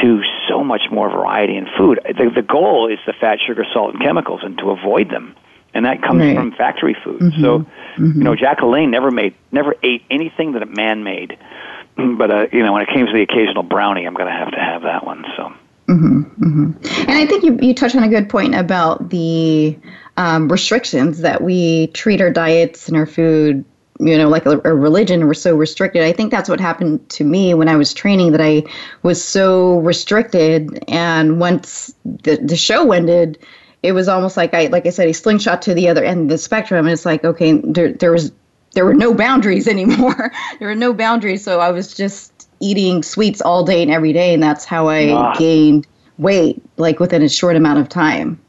[0.00, 1.98] to so much more variety in food.
[2.04, 5.34] The, the goal is the fat, sugar, salt, and chemicals, and to avoid them,
[5.74, 6.36] and that comes right.
[6.36, 7.20] from factory food.
[7.20, 7.42] Mm-hmm.
[7.42, 8.18] So, mm-hmm.
[8.18, 11.36] you know, Jack LaLanne never made never ate anything that a man made,
[11.96, 14.52] but uh, you know, when it came to the occasional brownie, I'm going to have
[14.52, 15.24] to have that one.
[15.36, 15.52] So.
[15.88, 17.10] Mm-hmm, mm-hmm.
[17.10, 19.76] And I think you, you touched on a good point about the
[20.16, 23.64] um, restrictions that we treat our diets and our food
[24.00, 26.02] you know like a, a, religion we're so restricted.
[26.02, 28.62] I think that's what happened to me when i was training that i
[29.02, 30.82] was so restricted.
[30.88, 33.38] And once the, the show ended
[33.82, 36.28] it was almost like i like i said a slingshot to the other end of
[36.28, 36.86] the spectrum.
[36.86, 38.32] And it's like okay there, there was
[38.72, 40.32] there were no boundaries anymore.
[40.58, 41.44] There were no boundaries.
[41.44, 44.32] So i was just eating sweets all day and every day.
[44.32, 45.34] And that's how i ah.
[45.34, 48.40] gained weight like within a short amount of time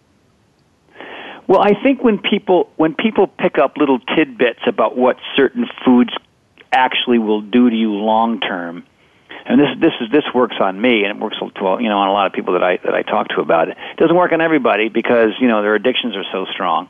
[1.51, 6.11] well, I think when people when people pick up little tidbits about what certain foods
[6.71, 8.85] actually will do to you long term,
[9.45, 12.07] and this this is this works on me, and it works to you know on
[12.07, 13.77] a lot of people that I that I talk to about it.
[13.77, 16.87] It doesn't work on everybody because you know their addictions are so strong.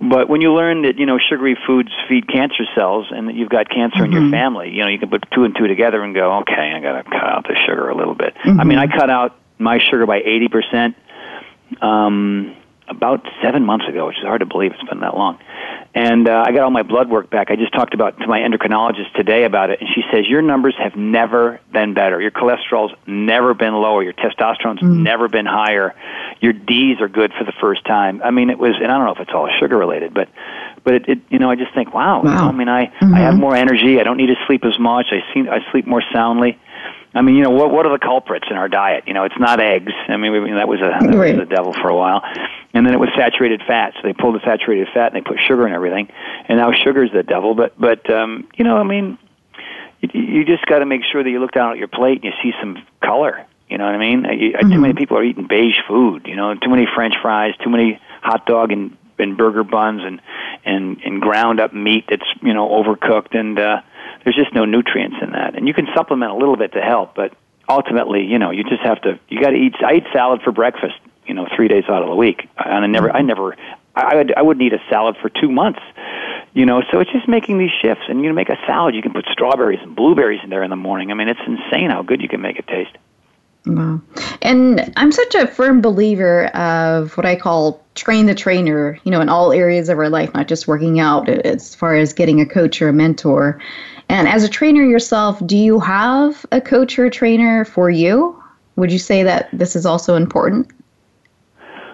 [0.00, 3.50] But when you learn that you know sugary foods feed cancer cells, and that you've
[3.50, 4.04] got cancer mm-hmm.
[4.04, 4.30] in your mm-hmm.
[4.30, 7.02] family, you know you can put two and two together and go, okay, I got
[7.02, 8.36] to cut out the sugar a little bit.
[8.36, 8.60] Mm-hmm.
[8.60, 10.94] I mean, I cut out my sugar by eighty percent
[11.80, 12.54] um,
[12.88, 14.72] about seven months ago, which is hard to believe.
[14.72, 15.38] It's been that long
[15.94, 17.50] and uh, I got all my blood work back.
[17.50, 20.74] I just talked about to my endocrinologist today about it, and she says your numbers
[20.78, 22.20] have never been better.
[22.20, 24.02] Your cholesterol's never been lower.
[24.02, 25.02] Your testosterone's mm.
[25.02, 25.94] never been higher.
[26.40, 28.22] Your D's are good for the first time.
[28.22, 30.28] I mean, it was, and I don't know if it's all sugar related, but
[30.84, 32.22] but it, it you know, I just think, wow.
[32.22, 32.30] wow.
[32.30, 33.14] You know, I mean, I mm-hmm.
[33.14, 33.98] I have more energy.
[33.98, 35.08] I don't need to sleep as much.
[35.10, 36.58] I see I sleep more soundly.
[37.18, 39.08] I mean, you know, what what are the culprits in our diet?
[39.08, 39.92] You know, it's not eggs.
[40.06, 42.22] I mean, we, that was a that was the devil for a while,
[42.72, 43.94] and then it was saturated fat.
[43.96, 46.12] So they pulled the saturated fat and they put sugar in everything,
[46.46, 47.56] and now sugar's the devil.
[47.56, 49.18] But but um, you know, I mean,
[50.00, 52.24] you, you just got to make sure that you look down at your plate and
[52.24, 53.44] you see some color.
[53.68, 54.24] You know what I mean?
[54.24, 54.70] You, mm-hmm.
[54.70, 56.24] Too many people are eating beige food.
[56.24, 60.20] You know, too many French fries, too many hot dog and and burger buns and
[60.64, 63.80] and and ground up meat that's you know overcooked and uh
[64.28, 65.54] there's just no nutrients in that.
[65.54, 67.32] And you can supplement a little bit to help, but
[67.66, 69.18] ultimately, you know, you just have to.
[69.30, 69.74] You got to eat.
[69.82, 70.96] I eat salad for breakfast.
[71.26, 73.56] You know, three days out of the week, and I never, I never,
[73.94, 75.80] I would, I would eat a salad for two months.
[76.52, 78.04] You know, so it's just making these shifts.
[78.06, 78.94] And you make a salad.
[78.94, 81.10] You can put strawberries and blueberries in there in the morning.
[81.10, 82.98] I mean, it's insane how good you can make it taste.
[83.64, 84.02] Wow.
[84.42, 89.20] And I'm such a firm believer of what I call train the trainer, you know,
[89.20, 92.46] in all areas of our life, not just working out, as far as getting a
[92.46, 93.60] coach or a mentor.
[94.08, 98.42] And as a trainer yourself, do you have a coach or a trainer for you?
[98.76, 100.70] Would you say that this is also important?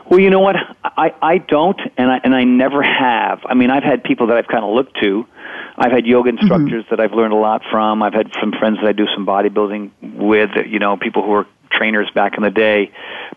[0.08, 0.56] Well, you know what?
[0.84, 3.40] I, I don't, and I, and I never have.
[3.46, 5.26] I mean, I've had people that I've kind of looked to.
[5.76, 6.38] I've had yoga mm-hmm.
[6.40, 6.94] instructors mm-hmm.
[6.94, 8.02] that I've learned a lot from.
[8.02, 11.46] I've had some friends that I do some bodybuilding with, you know, people who were
[11.70, 12.92] trainers back in the day.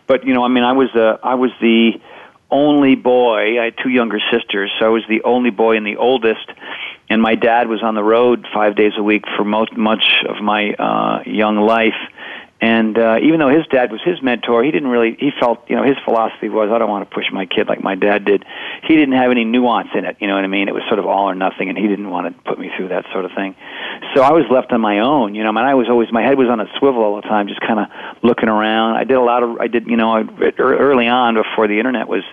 [0.06, 2.00] But, you know, I mean, I was, uh, I was the
[2.50, 3.60] only boy.
[3.60, 6.50] I had two younger sisters, so I was the only boy and the oldest
[7.10, 10.42] and my dad was on the road five days a week for most much of
[10.42, 11.96] my uh, young life.
[12.60, 15.16] And uh, even though his dad was his mentor, he didn't really.
[15.18, 17.80] He felt, you know, his philosophy was, I don't want to push my kid like
[17.80, 18.44] my dad did.
[18.82, 20.16] He didn't have any nuance in it.
[20.18, 20.66] You know what I mean?
[20.66, 22.88] It was sort of all or nothing, and he didn't want to put me through
[22.88, 23.54] that sort of thing.
[24.12, 25.36] So I was left on my own.
[25.36, 27.28] You know, I mean, I was always my head was on a swivel all the
[27.28, 27.86] time, just kind of
[28.24, 28.96] looking around.
[28.96, 29.60] I did a lot of.
[29.60, 30.26] I did, you know,
[30.58, 32.24] early on before the internet was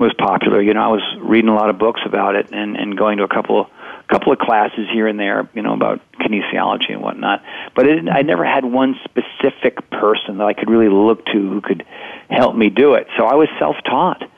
[0.00, 0.60] was popular.
[0.62, 3.24] You know, I was reading a lot of books about it and and going to
[3.24, 3.70] a couple
[4.08, 7.44] couple of classes here and there, you know, about kinesiology and whatnot.
[7.76, 11.60] But it, I never had one specific person that I could really look to who
[11.60, 11.86] could
[12.28, 13.06] help me do it.
[13.16, 14.28] So I was self-taught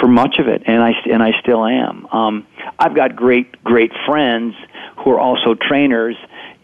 [0.00, 2.06] for much of it, and I and I still am.
[2.12, 2.46] Um,
[2.78, 4.54] I've got great great friends
[4.98, 6.16] who are also trainers,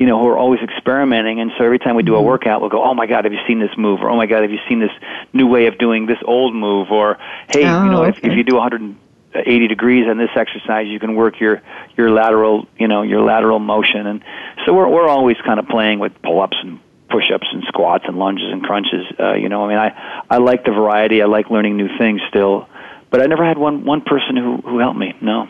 [0.03, 1.39] you know, who are always experimenting.
[1.39, 2.27] And so every time we do a mm-hmm.
[2.27, 4.43] workout, we'll go, "Oh my God, have you seen this move?" Or "Oh my God,
[4.43, 4.91] have you seen this
[5.33, 8.19] new way of doing this old move?" Or "Hey, oh, you know, okay.
[8.19, 8.97] if, if you do 100
[9.35, 11.63] 80 degrees on this exercise you can work your
[11.97, 14.23] your lateral you know your lateral motion and
[14.67, 18.53] so we're we're always kind of playing with pull-ups and push-ups and squats and lunges
[18.53, 21.79] and crunches uh, you know i mean i i like the variety i like learning
[21.79, 22.69] new things still
[23.09, 25.49] but i never had one one person who who helped me no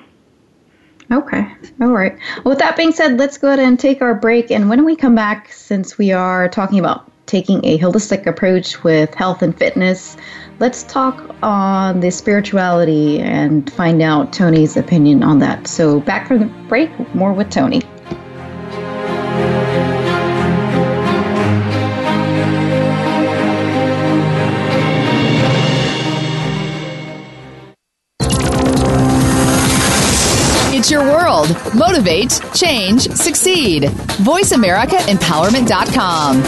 [1.11, 1.47] Okay.
[1.81, 2.17] All right.
[2.37, 4.51] Well, with that being said, let's go ahead and take our break.
[4.51, 9.15] And when we come back, since we are talking about taking a holistic approach with
[9.15, 10.17] health and fitness,
[10.59, 15.67] let's talk on the spirituality and find out Tony's opinion on that.
[15.67, 17.83] So, back from the break, more with Tony.
[31.43, 31.75] World.
[31.75, 33.83] Motivate, change, succeed.
[34.25, 36.43] VoiceAmericaEmpowerment.com.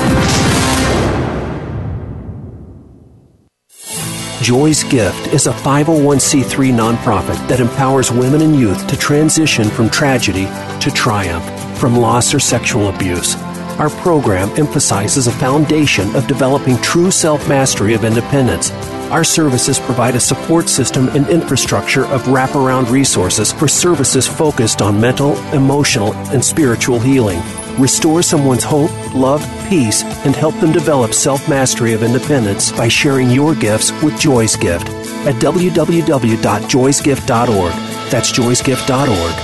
[4.43, 10.45] Joy's Gift is a 501c3 nonprofit that empowers women and youth to transition from tragedy
[10.81, 11.45] to triumph,
[11.79, 13.37] from loss or sexual abuse.
[13.79, 18.71] Our program emphasizes a foundation of developing true self mastery of independence.
[19.11, 25.01] Our services provide a support system and infrastructure of wraparound resources for services focused on
[25.01, 27.41] mental, emotional, and spiritual healing
[27.79, 33.31] Restore someone's hope, love, peace, and help them develop self mastery of independence by sharing
[33.31, 34.89] your gifts with Joy's Gift
[35.27, 37.73] at www.joysgift.org.
[38.11, 39.35] That's joysgift.org.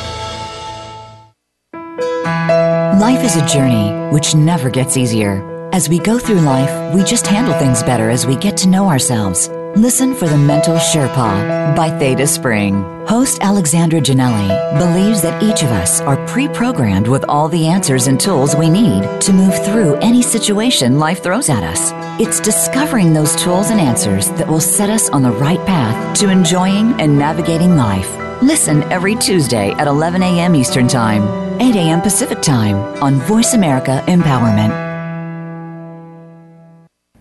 [3.01, 5.60] Life is a journey which never gets easier.
[5.73, 8.89] As we go through life, we just handle things better as we get to know
[8.89, 9.49] ourselves.
[9.77, 12.83] Listen for the Mental Sherpa by Theta Spring.
[13.07, 14.49] Host Alexandra Janelli
[14.81, 18.69] believes that each of us are pre programmed with all the answers and tools we
[18.69, 21.93] need to move through any situation life throws at us.
[22.21, 26.31] It's discovering those tools and answers that will set us on the right path to
[26.31, 28.11] enjoying and navigating life.
[28.43, 30.57] Listen every Tuesday at 11 a.m.
[30.57, 31.23] Eastern Time,
[31.61, 32.01] 8 a.m.
[32.01, 34.90] Pacific Time on Voice America Empowerment.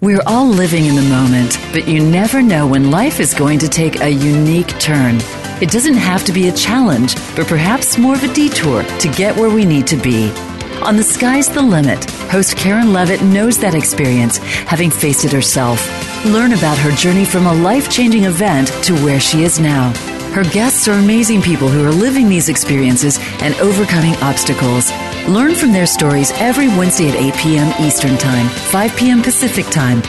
[0.02, 3.68] We're all living in the moment, but you never know when life is going to
[3.68, 5.18] take a unique turn.
[5.62, 9.36] It doesn't have to be a challenge, but perhaps more of a detour to get
[9.36, 10.32] where we need to be.
[10.84, 15.86] On The Sky's the Limit, host Karen Levitt knows that experience, having faced it herself.
[16.24, 19.92] Learn about her journey from a life changing event to where she is now.
[20.32, 24.92] Her guests are amazing people who are living these experiences and overcoming obstacles.
[25.30, 27.72] Learn from their stories every Wednesday at 8 p.m.
[27.80, 29.22] Eastern Time, 5 p.m.
[29.22, 30.02] Pacific Time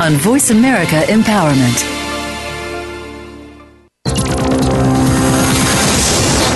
[0.00, 1.82] on Voice America Empowerment.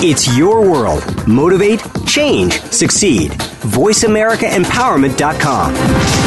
[0.01, 1.03] It's your world.
[1.27, 3.31] Motivate, change, succeed.
[3.31, 6.22] VoiceAmericaEmpowerment.com.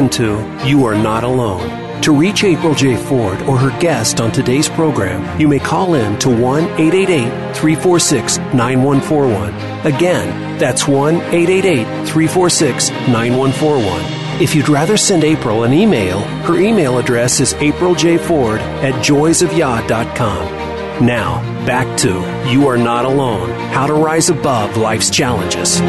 [0.00, 2.00] into You Are Not Alone.
[2.02, 2.96] To reach April J.
[2.96, 8.38] Ford or her guest on today's program, you may call in to 1 888 346
[8.38, 9.54] 9141.
[9.86, 14.42] Again, that's 1 888 346 9141.
[14.42, 21.06] If you'd rather send April an email, her email address is apriljford at joysofyah.com.
[21.06, 22.14] Now, back to
[22.50, 25.80] You Are Not Alone How to Rise Above Life's Challenges.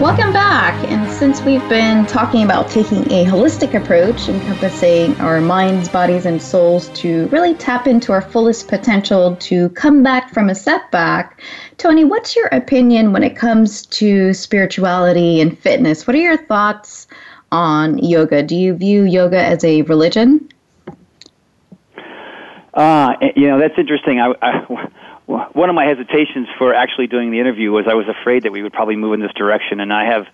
[0.00, 0.74] Welcome back.
[0.92, 6.40] And since we've been talking about taking a holistic approach, encompassing our minds, bodies, and
[6.40, 11.42] souls to really tap into our fullest potential to come back from a setback,
[11.78, 16.06] Tony, what's your opinion when it comes to spirituality and fitness?
[16.06, 17.08] What are your thoughts
[17.50, 18.44] on yoga?
[18.44, 20.48] Do you view yoga as a religion?
[22.72, 24.20] Uh, you know, that's interesting.
[24.20, 24.88] I, I
[25.28, 28.62] one of my hesitations for actually doing the interview was I was afraid that we
[28.62, 30.26] would probably move in this direction, and I have.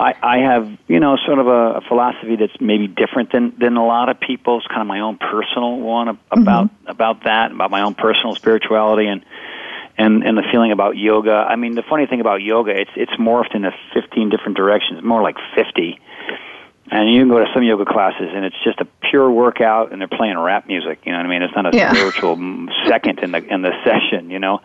[0.00, 3.76] I, I have, you know, sort of a, a philosophy that's maybe different than than
[3.76, 4.64] a lot of people's.
[4.68, 6.86] Kind of my own personal one about mm-hmm.
[6.86, 9.24] about that, about my own personal spirituality, and
[9.96, 11.32] and and the feeling about yoga.
[11.32, 15.20] I mean, the funny thing about yoga, it's it's morphed into fifteen different directions, more
[15.20, 15.98] like fifty
[16.90, 20.00] and you can go to some yoga classes and it's just a pure workout and
[20.00, 21.92] they're playing rap music you know what i mean it's not a yeah.
[21.92, 22.36] spiritual
[22.86, 24.60] second in the in the session you know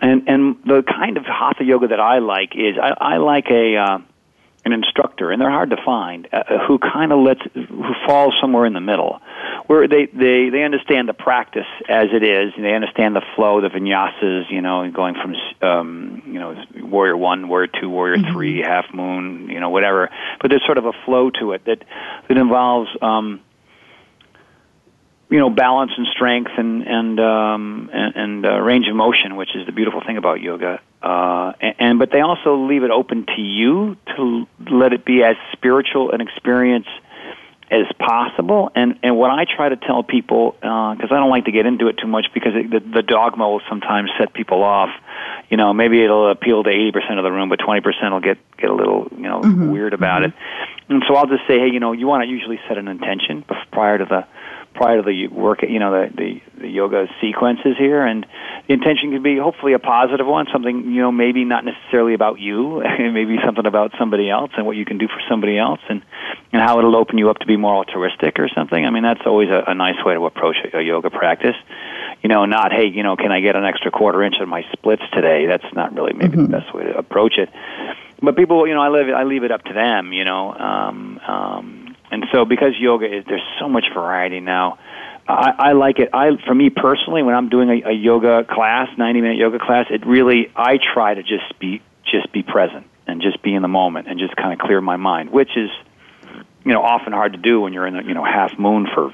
[0.00, 3.76] and and the kind of hatha yoga that i like is i i like a
[3.76, 3.98] uh
[4.64, 8.66] an instructor, and they're hard to find, uh, who kind of lets, who falls somewhere
[8.66, 9.20] in the middle,
[9.66, 13.60] where they they they understand the practice as it is, and they understand the flow,
[13.60, 15.34] the vinyasas, you know, going from
[15.66, 18.32] um, you know warrior one, warrior two, warrior mm-hmm.
[18.32, 20.10] three, half moon, you know, whatever.
[20.40, 21.84] But there's sort of a flow to it that
[22.28, 22.90] that involves.
[23.00, 23.40] Um,
[25.30, 29.54] you know balance and strength and and um, and, and uh, range of motion, which
[29.54, 30.80] is the beautiful thing about yoga.
[31.02, 35.22] Uh, and, and but they also leave it open to you to let it be
[35.22, 36.88] as spiritual an experience
[37.70, 38.72] as possible.
[38.74, 41.66] And and what I try to tell people, because uh, I don't like to get
[41.66, 44.90] into it too much, because it, the, the dogma will sometimes set people off.
[45.48, 48.20] You know, maybe it'll appeal to eighty percent of the room, but twenty percent will
[48.20, 49.70] get get a little you know mm-hmm.
[49.70, 50.36] weird about mm-hmm.
[50.36, 50.90] it.
[50.90, 53.44] And so I'll just say, hey, you know, you want to usually set an intention
[53.70, 54.26] prior to the
[54.74, 58.24] prior to the work, you know, the, the, the yoga sequences here, and
[58.66, 62.38] the intention can be hopefully a positive one, something you know maybe not necessarily about
[62.38, 66.02] you, maybe something about somebody else and what you can do for somebody else, and
[66.52, 68.84] and how it'll open you up to be more altruistic or something.
[68.84, 71.56] I mean, that's always a, a nice way to approach a, a yoga practice.
[72.22, 74.64] You know, not hey, you know, can I get an extra quarter inch of my
[74.72, 75.46] splits today?
[75.46, 76.52] That's not really maybe mm-hmm.
[76.52, 77.48] the best way to approach it.
[78.22, 80.12] But people, you know, I it, I leave it up to them.
[80.12, 81.79] You know, um, um,
[82.10, 84.78] and so because yoga is there's so much variety now.
[85.28, 86.08] I, I like it.
[86.12, 89.86] I, for me personally, when I'm doing a, a yoga class, 90 minute yoga class,
[89.90, 93.68] it really I try to just be just be present and just be in the
[93.68, 95.70] moment and just kind of clear my mind, which is
[96.64, 99.12] you know often hard to do when you're in a you know half moon for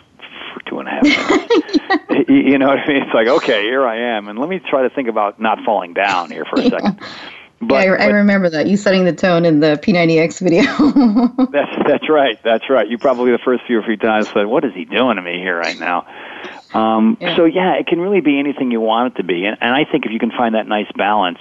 [0.54, 1.02] for two and a half
[2.08, 2.30] minutes.
[2.30, 3.02] you know what I mean?
[3.02, 5.92] It's like okay, here I am, and let me try to think about not falling
[5.92, 7.00] down here for a second.
[7.60, 10.62] But, yeah, I, I remember that you setting the tone in the P90X video.
[11.50, 12.38] that's that's right.
[12.42, 12.86] That's right.
[12.86, 15.38] You probably the first few or few times said, "What is he doing to me
[15.38, 16.06] here right now?"
[16.74, 17.34] Um, yeah.
[17.34, 19.84] So yeah, it can really be anything you want it to be, and, and I
[19.90, 21.38] think if you can find that nice balance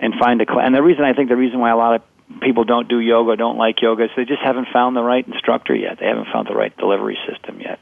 [0.00, 2.40] and find a class, and the reason I think the reason why a lot of
[2.40, 5.74] people don't do yoga, don't like yoga, is they just haven't found the right instructor
[5.74, 5.98] yet.
[6.00, 7.78] They haven't found the right delivery system yet.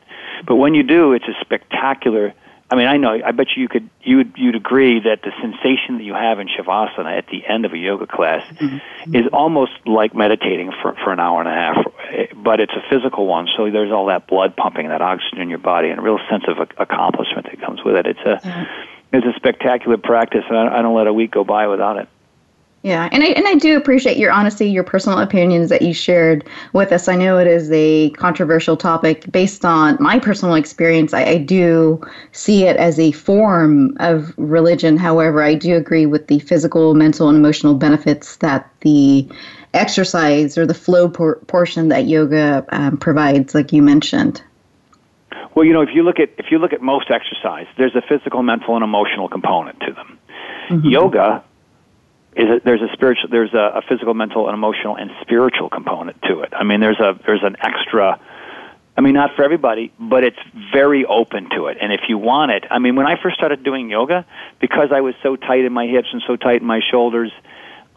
[0.47, 2.35] But when you do, it's a spectacular
[2.69, 3.17] I mean, I know.
[3.25, 6.49] I bet you could you would you'd agree that the sensation that you have in
[6.49, 9.15] shavasana at the end of a yoga class mm-hmm.
[9.15, 11.77] is almost like meditating for for an hour and a half,
[12.35, 13.47] but it's a physical one.
[13.57, 16.45] So there's all that blood pumping, that oxygen in your body, and a real sense
[16.49, 18.07] of accomplishment that comes with it.
[18.07, 19.17] It's a mm-hmm.
[19.17, 22.09] it's a spectacular practice, and I, I don't let a week go by without it.
[22.87, 26.49] Yeah, and I and I do appreciate your honesty, your personal opinions that you shared
[26.73, 27.09] with us.
[27.09, 29.29] I know it is a controversial topic.
[29.33, 34.99] Based on my personal experience, I, I do see it as a form of religion.
[34.99, 39.29] However, I do agree with the physical, mental, and emotional benefits that the
[39.75, 44.41] exercise or the flow por- portion that yoga um, provides, like you mentioned.
[45.57, 48.03] Well, you know, if you look at if you look at most exercise, there's a
[48.09, 50.19] physical, mental, and emotional component to them.
[50.71, 50.89] Mm-hmm.
[50.89, 51.43] Yoga
[52.45, 56.41] a, there's a spiritual, there's a, a physical, mental, and emotional and spiritual component to
[56.41, 56.53] it.
[56.53, 58.21] I mean, there's a there's an extra.
[58.99, 60.39] I mean, not for everybody, but it's
[60.73, 61.77] very open to it.
[61.83, 64.25] And if you want it, I mean, when I first started doing yoga,
[64.59, 67.31] because I was so tight in my hips and so tight in my shoulders,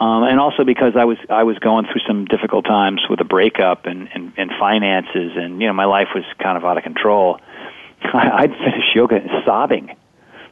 [0.02, 3.26] um, and also because I was I was going through some difficult times with a
[3.26, 6.84] breakup and, and and finances, and you know, my life was kind of out of
[6.84, 7.40] control.
[8.14, 9.96] I'd finish yoga sobbing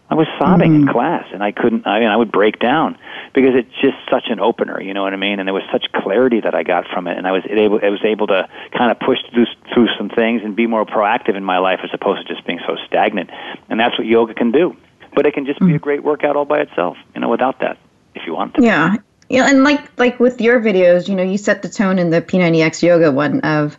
[0.10, 0.88] I was sobbing mm-hmm.
[0.88, 1.86] in class, and I couldn't.
[1.86, 2.98] I mean, I would break down
[3.34, 4.82] because it's just such an opener.
[4.82, 5.40] You know what I mean?
[5.40, 7.80] And there was such clarity that I got from it, and I was able.
[7.84, 11.36] I was able to kind of push through, through some things and be more proactive
[11.36, 13.30] in my life as opposed to just being so stagnant.
[13.70, 14.78] And that's what yoga can do.
[15.14, 15.70] But it can just mm-hmm.
[15.70, 16.98] be a great workout all by itself.
[17.14, 17.78] You know, without that,
[18.16, 18.64] if you want to.
[18.64, 18.96] Yeah,
[19.30, 22.22] yeah, and like like with your videos, you know, you set the tone in the
[22.22, 23.78] P90X yoga one of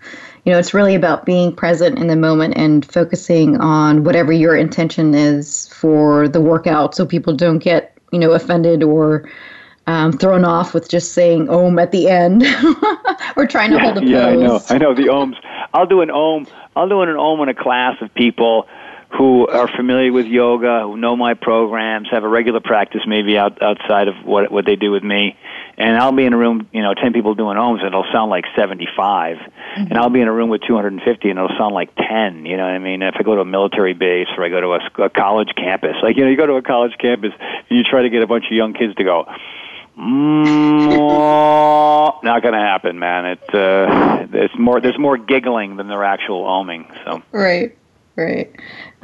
[0.48, 4.56] you know, it's really about being present in the moment and focusing on whatever your
[4.56, 9.28] intention is for the workout so people don't get, you know, offended or
[9.86, 12.46] um, thrown off with just saying om at the end
[13.36, 14.08] or trying to yeah, hold a pose.
[14.08, 14.62] Yeah, I know.
[14.70, 15.36] I know the ohms.
[15.74, 16.46] I'll do an om.
[16.74, 18.66] I'll do an om in a class of people
[19.18, 23.60] who are familiar with yoga, who know my programs, have a regular practice maybe out,
[23.60, 25.36] outside of what what they do with me,
[25.78, 28.30] and I'll be in a room, you know, ten people doing ohms, and it'll sound
[28.30, 29.82] like seventy-five, mm-hmm.
[29.82, 31.94] and I'll be in a room with two hundred and fifty, and it'll sound like
[31.94, 32.44] ten.
[32.46, 33.00] You know what I mean?
[33.02, 35.94] If I go to a military base or I go to a, a college campus,
[36.02, 38.26] like you know, you go to a college campus and you try to get a
[38.26, 39.26] bunch of young kids to go.
[39.96, 40.88] Mm,
[42.24, 43.26] not going to happen, man.
[43.26, 46.92] It uh, there's more there's more giggling than there actual oming.
[47.04, 47.77] So right.
[48.18, 48.50] Great.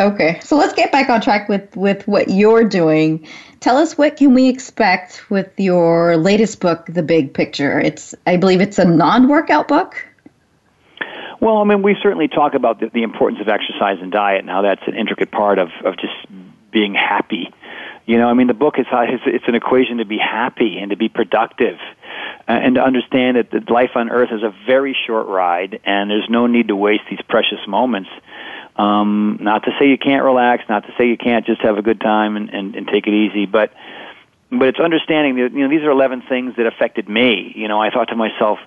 [0.00, 3.24] Okay, so let's get back on track with with what you're doing.
[3.60, 7.78] Tell us what can we expect with your latest book, The Big Picture.
[7.78, 10.04] It's I believe it's a non-workout book.
[11.38, 14.50] Well, I mean, we certainly talk about the, the importance of exercise and diet and
[14.50, 16.16] how that's an intricate part of of just
[16.72, 17.54] being happy.
[18.06, 20.96] You know, I mean, the book is it's an equation to be happy and to
[20.96, 21.78] be productive,
[22.48, 26.28] uh, and to understand that life on Earth is a very short ride, and there's
[26.28, 28.10] no need to waste these precious moments
[28.76, 31.82] um, not to say you can't relax, not to say you can't just have a
[31.82, 33.72] good time and, and, and take it easy, but
[34.50, 37.52] but it's understanding that you know these are 11 things that affected me.
[37.54, 38.58] You know, I thought to myself,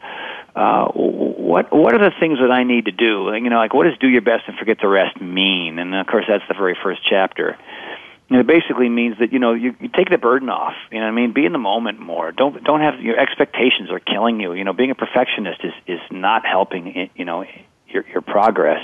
[0.56, 3.32] uh, what what are the things that I need to do?
[3.34, 5.80] You know, like what does do your best and forget the rest mean?
[5.80, 7.58] And of course, that's the very first chapter.
[8.30, 10.74] And it basically means that you know you, you take the burden off.
[10.92, 12.32] You know, what I mean, be in the moment more.
[12.32, 14.54] Don't don't have your expectations are killing you.
[14.54, 17.10] You know, being a perfectionist is is not helping.
[17.16, 17.46] You know,
[17.90, 18.82] your your progress.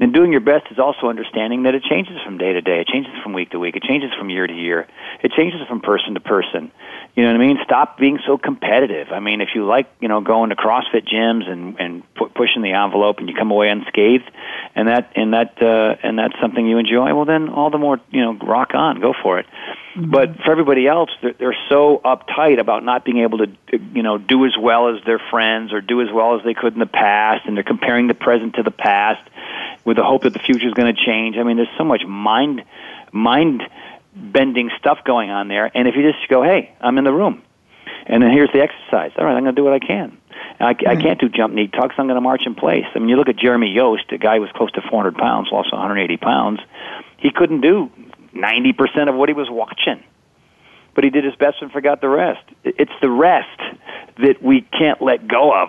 [0.00, 2.80] And doing your best is also understanding that it changes from day to day.
[2.80, 3.76] It changes from week to week.
[3.76, 4.88] It changes from year to year.
[5.22, 6.72] It changes from person to person.
[7.14, 7.58] You know what I mean?
[7.64, 9.12] Stop being so competitive.
[9.12, 12.62] I mean, if you like, you know, going to CrossFit gyms and and pu- pushing
[12.62, 14.30] the envelope, and you come away unscathed,
[14.74, 18.00] and that and that uh, and that's something you enjoy, well, then all the more,
[18.10, 19.46] you know, rock on, go for it.
[19.94, 20.10] Mm-hmm.
[20.10, 23.46] But for everybody else, they're, they're so uptight about not being able to,
[23.94, 26.72] you know, do as well as their friends or do as well as they could
[26.72, 29.20] in the past, and they're comparing the present to the past
[29.84, 31.36] with the hope that the future is going to change.
[31.36, 32.64] I mean, there's so much mind
[33.12, 33.62] mind
[34.14, 35.70] bending stuff going on there.
[35.74, 37.42] And if you just go, hey, I'm in the room,
[38.06, 39.12] and then here's the exercise.
[39.18, 40.16] All right, I'm going to do what I can.
[40.58, 41.00] I, I mm-hmm.
[41.00, 41.94] can't do jump knee tucks.
[41.98, 42.84] I'm going to march in place.
[42.94, 45.48] I mean, you look at Jeremy Yost, a guy who was close to 400 pounds,
[45.52, 46.60] lost 180 pounds.
[47.18, 47.90] He couldn't do
[48.34, 50.02] 90% of what he was watching.
[50.94, 52.44] But he did his best and forgot the rest.
[52.64, 53.58] It's the rest
[54.18, 55.68] that we can't let go of.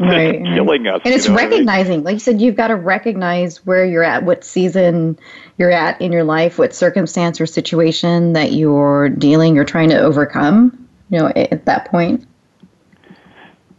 [0.00, 0.42] right.
[0.42, 1.00] killing us.
[1.04, 2.04] And it's recognizing, I mean?
[2.04, 5.18] like you said, you've got to recognize where you're at, what season
[5.58, 9.98] you're at in your life, what circumstance or situation that you're dealing or trying to
[9.98, 12.26] overcome, you know, at that point.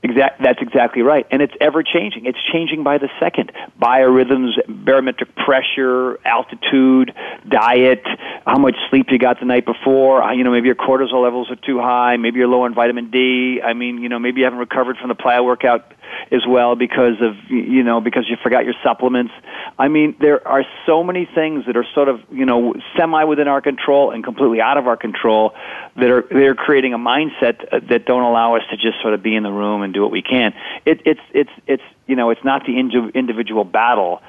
[0.03, 1.25] Exact, that's exactly right.
[1.31, 2.25] And it's ever changing.
[2.25, 3.53] It's changing by the second.
[3.81, 7.13] Biorhythms, barometric pressure, altitude,
[7.47, 8.03] diet,
[8.45, 10.21] how much sleep you got the night before.
[10.33, 12.17] You know, maybe your cortisol levels are too high.
[12.17, 13.61] Maybe you're low on vitamin D.
[13.63, 15.89] I mean, you know, maybe you haven't recovered from the plyo workout
[16.31, 19.33] as well because of you know because you forgot your supplements.
[19.77, 23.47] I mean, there are so many things that are sort of you know semi within
[23.47, 25.53] our control and completely out of our control
[25.95, 29.35] that are they're creating a mindset that don't allow us to just sort of be
[29.35, 30.53] in the room and do what we can.
[30.85, 34.21] It, it's it's it's you know it's not the individual battle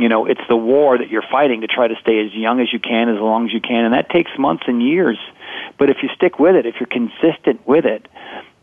[0.00, 2.72] you know it's the war that you're fighting to try to stay as young as
[2.72, 5.18] you can as long as you can and that takes months and years
[5.78, 8.06] but if you stick with it if you're consistent with it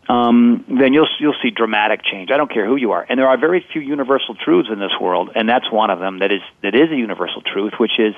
[0.10, 2.32] um, then you'll you'll see dramatic change.
[2.32, 4.94] I don't care who you are, and there are very few universal truths in this
[5.02, 8.14] world, and that's one of them that is that is a universal truth, which is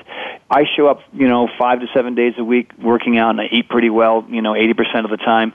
[0.48, 3.48] I show up, you know, five to seven days a week working out, and I
[3.50, 5.52] eat pretty well, you know, eighty percent of the time.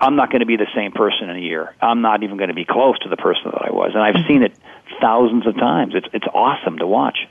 [0.00, 1.74] I'm not going to be the same person in a year.
[1.80, 4.26] I'm not even going to be close to the person that I was, and I've
[4.26, 4.54] seen it
[5.00, 5.94] thousands of times.
[5.94, 7.28] It's it's awesome to watch.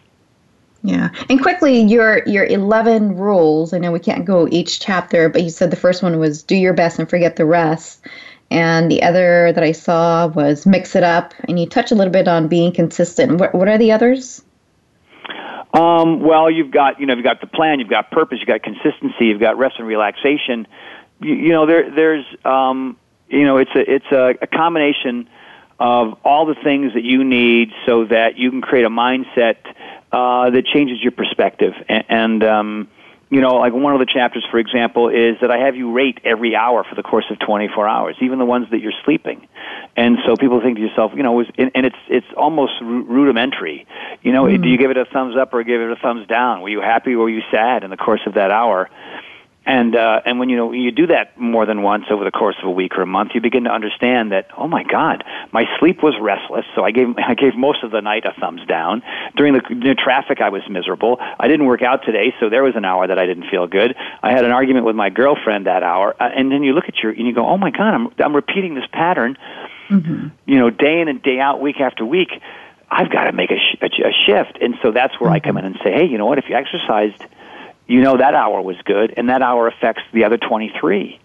[0.84, 3.74] Yeah, and quickly your your eleven rules.
[3.74, 6.58] I know we can't go each chapter, but you said the first one was do
[6.58, 8.06] your best and forget the rest,
[8.52, 11.34] and the other that I saw was mix it up.
[11.48, 13.40] And you touch a little bit on being consistent.
[13.40, 14.42] What what are the others?
[15.74, 18.62] Um, well, you've got you know you've got the plan, you've got purpose, you've got
[18.62, 20.68] consistency, you've got rest and relaxation.
[21.22, 22.98] You, you know there there's um,
[23.30, 25.30] you know it's a it's a, a combination
[25.80, 29.56] of all the things that you need so that you can create a mindset
[30.14, 31.74] uh, that changes your perspective.
[31.90, 32.88] And, and um,
[33.32, 36.20] you know, like one of the chapters, for example, is that I have you rate
[36.24, 39.48] every hour for the course of 24 hours, even the ones that you're sleeping.
[39.98, 43.88] And so people think to yourself, you know, and it's it's almost rudimentary.
[44.22, 44.62] You know, mm.
[44.62, 46.62] do you give it a thumbs up or give it a thumbs down?
[46.62, 48.90] Were you happy or were you sad in the course of that hour?
[49.66, 52.58] And uh, and when you know you do that more than once over the course
[52.62, 55.66] of a week or a month, you begin to understand that oh my God, my
[55.80, 59.04] sleep was restless, so I gave I gave most of the night a thumbs down.
[59.38, 61.18] During the, the traffic, I was miserable.
[61.40, 63.96] I didn't work out today, so there was an hour that I didn't feel good.
[64.22, 66.98] I had an argument with my girlfriend that hour, uh, and then you look at
[66.98, 69.38] your and you go, oh my God, I'm I'm repeating this pattern,
[69.88, 70.28] mm-hmm.
[70.46, 72.32] you know, day in and day out, week after week.
[72.92, 75.36] I've got to make a, sh- a shift, and so that's where mm-hmm.
[75.36, 76.38] I come in and say, hey, you know what?
[76.38, 77.24] If you exercised
[77.94, 81.20] you know that hour was good, and that hour affects the other 23.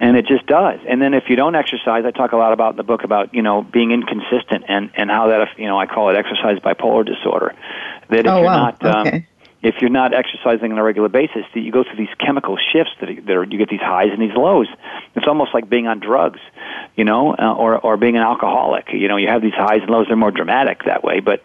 [0.00, 0.80] And it just does.
[0.86, 3.32] And then if you don't exercise, I talk a lot about in the book about,
[3.32, 7.06] you know, being inconsistent and, and how that, you know, I call it exercise bipolar
[7.06, 7.54] disorder.
[8.10, 8.56] That if oh, you're wow.
[8.64, 9.26] not, um, okay.
[9.62, 12.92] if you're not exercising on a regular basis, that you go through these chemical shifts
[13.00, 14.68] that, that are, you get these highs and these lows.
[15.14, 16.40] It's almost like being on drugs,
[16.96, 18.88] you know, uh, or, or being an alcoholic.
[18.92, 20.08] You know, you have these highs and lows.
[20.08, 21.42] They're more dramatic that way, but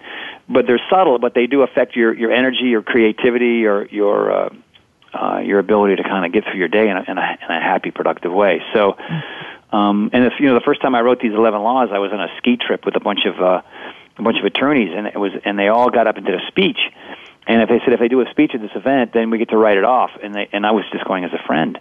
[0.52, 4.50] but they're subtle, but they do affect your your energy, your creativity, your your uh,
[5.14, 7.52] uh, your ability to kind of get through your day in a, in a, in
[7.52, 8.62] a happy, productive way.
[8.74, 8.96] So,
[9.72, 12.12] um, and if you know, the first time I wrote these eleven laws, I was
[12.12, 13.62] on a ski trip with a bunch of uh,
[14.18, 16.48] a bunch of attorneys, and it was and they all got up and did a
[16.48, 16.80] speech.
[17.48, 19.50] And if they said if I do a speech at this event, then we get
[19.50, 20.12] to write it off.
[20.22, 21.80] And they and I was just going as a friend.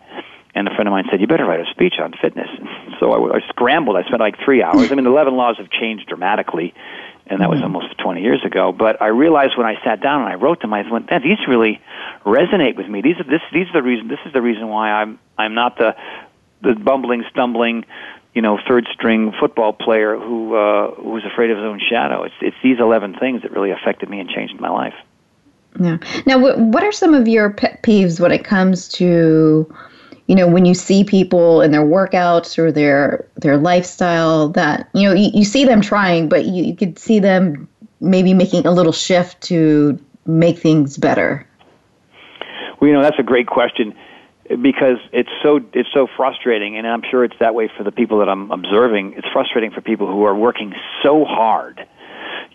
[0.52, 2.48] And a friend of mine said, "You better write a speech on fitness."
[2.98, 3.96] So I, I scrambled.
[3.96, 4.92] I spent like three hours.
[4.92, 6.74] I mean, the eleven laws have changed dramatically
[7.30, 7.76] and that was mm-hmm.
[7.76, 8.72] almost 20 years ago.
[8.72, 11.38] But I realized when I sat down and I wrote them, I went, "Man, these
[11.48, 11.80] really
[12.26, 13.00] resonate with me.
[13.00, 14.08] These are this these are the reason.
[14.08, 15.94] This is the reason why I'm I'm not the
[16.62, 17.86] the bumbling, stumbling,
[18.34, 22.24] you know, third string football player who uh, who was afraid of his own shadow.
[22.24, 24.94] It's it's these 11 things that really affected me and changed my life.
[25.78, 25.98] Yeah.
[26.26, 29.72] Now, what are some of your pet peeves when it comes to
[30.30, 35.08] you know when you see people in their workouts or their their lifestyle that you
[35.08, 37.68] know you, you see them trying but you, you could see them
[38.00, 41.44] maybe making a little shift to make things better
[42.80, 43.92] well you know that's a great question
[44.62, 48.20] because it's so it's so frustrating and i'm sure it's that way for the people
[48.20, 50.72] that i'm observing it's frustrating for people who are working
[51.02, 51.84] so hard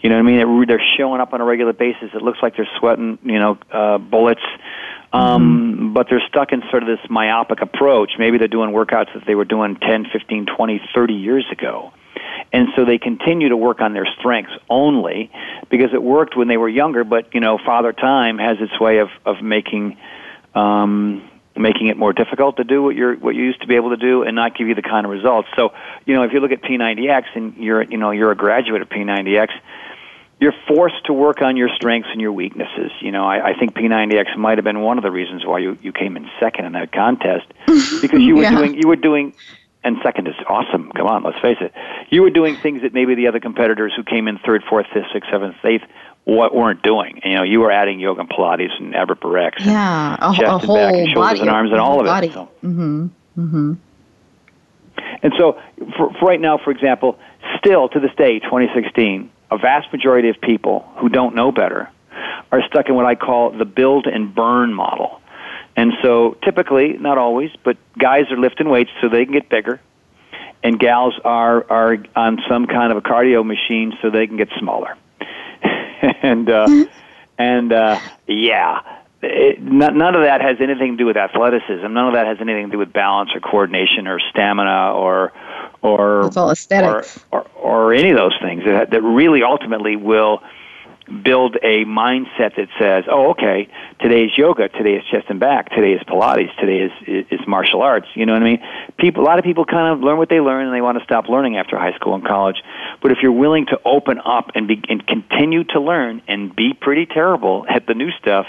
[0.01, 0.67] you know what I mean?
[0.67, 2.11] They're showing up on a regular basis.
[2.13, 4.41] It looks like they're sweating, you know, uh, bullets
[5.15, 5.93] um, mm-hmm.
[5.93, 8.13] but they're stuck in sort of this myopic approach.
[8.19, 11.93] Maybe they're doing workouts that they were doing 10, 15, 20, 30 years ago.
[12.51, 15.31] And so they continue to work on their strengths only
[15.69, 18.99] because it worked when they were younger, but you know, father time has its way
[18.99, 19.97] of, of making
[20.53, 23.91] um making it more difficult to do what you're what you used to be able
[23.91, 25.47] to do and not give you the kind of results.
[25.55, 25.73] So,
[26.05, 28.89] you know, if you look at P90X and you're you know, you're a graduate of
[28.89, 29.49] P90X,
[30.39, 32.91] you're forced to work on your strengths and your weaknesses.
[32.99, 35.77] You know, I, I think P90X might have been one of the reasons why you,
[35.81, 37.45] you came in second in that contest
[38.01, 38.51] because you were yeah.
[38.51, 39.33] doing you were doing
[39.83, 40.91] and second is awesome.
[40.91, 41.71] Come on, let's face it.
[42.09, 45.05] You were doing things that maybe the other competitors who came in third, fourth, fifth,
[45.13, 45.83] sixth, seventh, eighth
[46.25, 47.21] what weren't doing.
[47.23, 49.19] You know, you were adding yoga and Pilates and Everett
[49.59, 52.27] yeah, a, chest a and back and shoulders and arms and all of body.
[52.27, 52.33] it.
[52.33, 52.49] So.
[52.63, 53.05] Mm-hmm.
[53.37, 53.73] Mm-hmm.
[55.21, 55.61] And so,
[55.97, 57.19] for, for right now, for example,
[57.59, 61.89] still to this day, 2016, a vast majority of people who don't know better
[62.51, 65.21] are stuck in what I call the build and burn model.
[65.75, 69.81] And so typically, not always, but guys are lifting weights so they can get bigger.
[70.65, 74.49] and gals are are on some kind of a cardio machine so they can get
[74.59, 74.97] smaller.
[76.01, 76.85] and uh,
[77.37, 78.81] and uh, yeah,
[79.21, 81.85] it, not, none of that has anything to do with athleticism.
[81.85, 85.33] None of that has anything to do with balance or coordination or stamina or
[85.85, 89.95] or it's all aesthetics or, or, or any of those things that, that really ultimately
[89.95, 90.41] will
[91.23, 93.67] build a mindset that says, "Oh, okay,
[93.99, 97.47] today is yoga, today is chest and back, today is Pilates, today is, is is
[97.47, 98.63] martial arts." You know what I mean?
[98.97, 101.03] People, a lot of people kind of learn what they learn, and they want to
[101.03, 102.57] stop learning after high school and college.
[103.01, 106.73] But if you're willing to open up and be, and continue to learn and be
[106.73, 108.47] pretty terrible at the new stuff,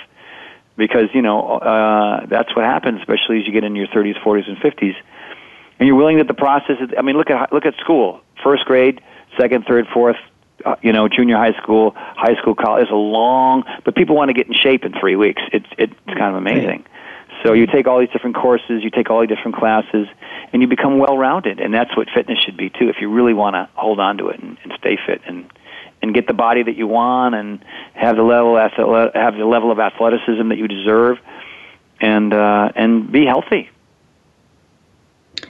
[0.77, 4.49] because you know uh, that's what happens, especially as you get into your 30s, 40s,
[4.49, 4.95] and 50s,
[5.79, 6.77] and you're willing that the process.
[6.81, 9.01] Is, I mean, look at look at school, first grade,
[9.39, 10.17] second, third, fourth
[10.65, 12.85] uh, you know, junior high school, high school, college.
[12.85, 15.43] It's a long, but people want to get in shape in three weeks.
[15.53, 16.85] It's it's kind of amazing.
[17.45, 20.09] So you take all these different courses, you take all these different classes,
[20.53, 21.61] and you become well rounded.
[21.61, 22.89] And that's what fitness should be too.
[22.89, 25.51] If you really want to hold on to it and, and stay fit and
[26.03, 27.65] and get the body that you want and
[27.95, 31.19] have the level have the level of athleticism that you deserve,
[32.01, 33.71] and uh, and be healthy.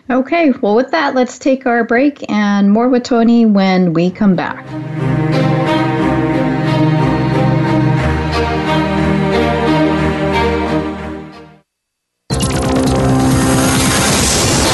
[0.08, 4.36] Okay, well, with that, let's take our break and more with Tony when we come
[4.36, 4.64] back.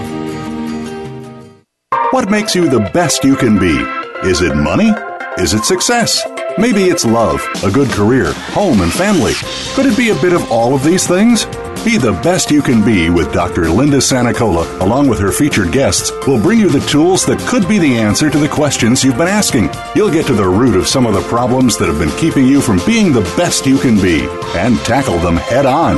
[2.11, 3.78] What makes you the best you can be?
[4.26, 4.90] Is it money?
[5.38, 6.26] Is it success?
[6.59, 9.34] Maybe it's love, a good career, home, and family.
[9.74, 11.44] Could it be a bit of all of these things?
[11.85, 13.70] Be the best you can be with Dr.
[13.70, 17.78] Linda Sanicola, along with her featured guests, will bring you the tools that could be
[17.78, 19.70] the answer to the questions you've been asking.
[19.95, 22.61] You'll get to the root of some of the problems that have been keeping you
[22.61, 25.97] from being the best you can be and tackle them head on.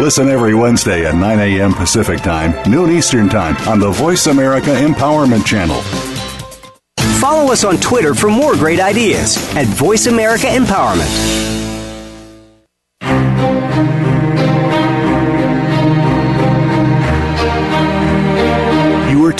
[0.00, 1.74] Listen every Wednesday at 9 a.m.
[1.74, 5.80] Pacific Time, noon Eastern Time on the Voice America Empowerment Channel.
[7.18, 11.43] Follow us on Twitter for more great ideas at Voice America Empowerment.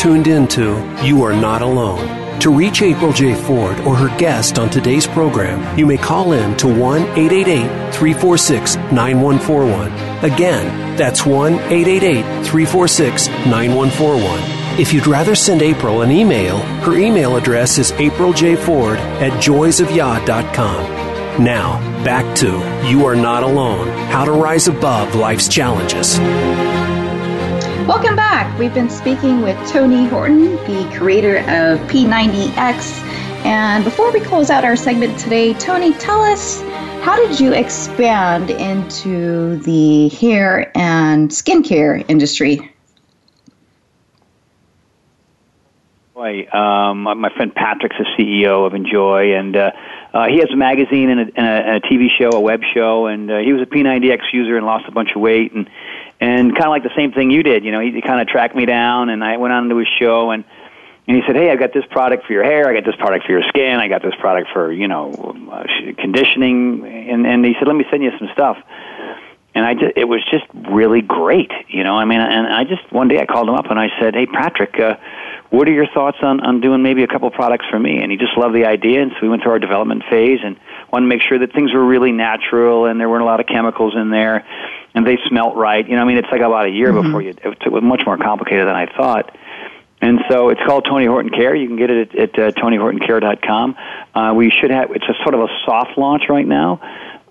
[0.04, 2.38] Tuned into You Are Not Alone.
[2.40, 3.34] To reach April J.
[3.34, 8.76] Ford or her guest on today's program, you may call in to 1 888 346
[8.76, 10.30] 9141.
[10.30, 14.78] Again, that's 1 888 346 9141.
[14.78, 21.42] If you'd rather send April an email, her email address is apriljford at joysofyah.com.
[21.42, 22.48] Now, back to
[22.86, 26.18] You Are Not Alone How to Rise Above Life's Challenges.
[27.86, 28.58] Welcome back.
[28.58, 33.04] We've been speaking with Tony Horton, the creator of P90X.
[33.44, 36.62] And before we close out our segment today, Tony, tell us
[37.02, 42.72] how did you expand into the hair and skincare industry?
[46.14, 49.72] Boy, um, my friend Patrick's the CEO of Enjoy, and uh,
[50.14, 52.62] uh, he has a magazine and a, and, a, and a TV show, a web
[52.72, 55.68] show, and uh, he was a P90X user and lost a bunch of weight, and
[56.24, 57.64] and kind of like the same thing you did.
[57.64, 59.88] You know, he, he kind of tracked me down, and I went on to his
[59.98, 60.44] show, and
[61.06, 62.68] and he said, "Hey, I've got this product for your hair.
[62.68, 63.78] I got this product for your skin.
[63.78, 65.12] I got this product for you know
[65.52, 65.64] uh,
[65.98, 68.56] conditioning." And and he said, "Let me send you some stuff."
[69.56, 71.94] And I just, it was just really great, you know.
[71.94, 74.26] I mean, and I just one day I called him up and I said, "Hey,
[74.26, 74.96] Patrick, uh,
[75.50, 78.16] what are your thoughts on on doing maybe a couple products for me?" And he
[78.16, 80.56] just loved the idea, and so we went through our development phase and
[80.90, 83.46] wanted to make sure that things were really natural and there weren't a lot of
[83.46, 84.46] chemicals in there
[84.94, 85.86] and they smelt right.
[85.86, 87.02] You know, I mean, it's like about a year mm-hmm.
[87.02, 87.30] before you.
[87.30, 89.36] It was much more complicated than I thought.
[90.00, 91.54] And so it's called Tony Horton Care.
[91.54, 93.76] You can get it at, at uh, TonyHortonCare.com.
[94.14, 94.90] Uh, we should have.
[94.90, 96.76] It's a sort of a soft launch right now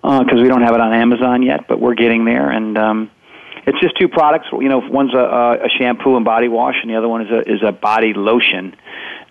[0.02, 2.50] because uh, we don't have it on Amazon yet, but we're getting there.
[2.50, 3.10] And um,
[3.66, 4.48] it's just two products.
[4.52, 7.50] You know, one's a, a shampoo and body wash, and the other one is a
[7.50, 8.74] is a body lotion.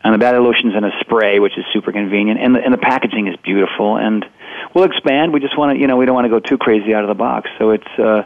[0.06, 2.78] And the body lotion's in a spray, which is super convenient, and the, and the
[2.78, 3.98] packaging is beautiful.
[3.98, 4.26] And
[4.74, 5.34] we'll expand.
[5.34, 7.08] We just want to, you know, we don't want to go too crazy out of
[7.08, 7.50] the box.
[7.58, 8.24] So it's uh,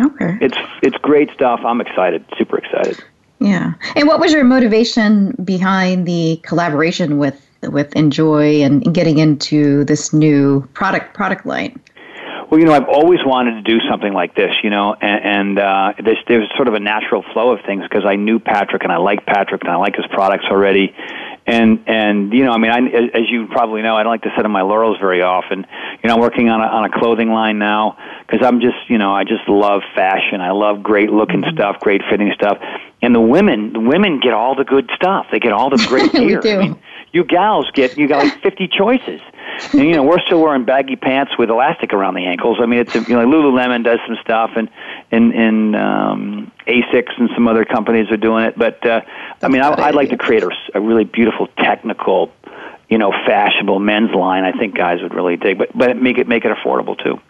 [0.00, 0.38] okay.
[0.40, 1.60] It's it's great stuff.
[1.64, 3.02] I'm excited, super excited.
[3.38, 3.74] Yeah.
[3.94, 10.12] And what was your motivation behind the collaboration with with Enjoy and getting into this
[10.12, 11.80] new product product line?
[12.50, 15.58] Well, you know, I've always wanted to do something like this, you know, and, and
[15.58, 18.92] uh, there's, there's sort of a natural flow of things because I knew Patrick and
[18.92, 20.94] I like Patrick and I like his products already.
[21.46, 22.78] And, and, you know, I mean, I,
[23.16, 25.64] as you probably know, I don't like to sit on my laurels very often.
[26.02, 28.98] You know, I'm working on a, on a clothing line now because I'm just, you
[28.98, 30.40] know, I just love fashion.
[30.40, 31.56] I love great looking mm-hmm.
[31.56, 32.58] stuff, great fitting stuff.
[33.00, 35.26] And the women, the women get all the good stuff.
[35.30, 36.40] They get all the great gear.
[36.40, 36.56] we do.
[36.56, 36.82] I mean,
[37.12, 39.20] you gals get, you got like 50 choices
[39.72, 42.58] and you know we're still wearing baggy pants with elastic around the ankles.
[42.60, 44.68] I mean, it's you know Lululemon does some stuff, and
[45.10, 48.58] and and um, Asics and some other companies are doing it.
[48.58, 49.02] But uh,
[49.42, 52.32] I mean, I, I'd like to create a, a really beautiful technical,
[52.88, 54.44] you know, fashionable men's line.
[54.44, 57.20] I think guys would really dig, but but make it make it affordable too.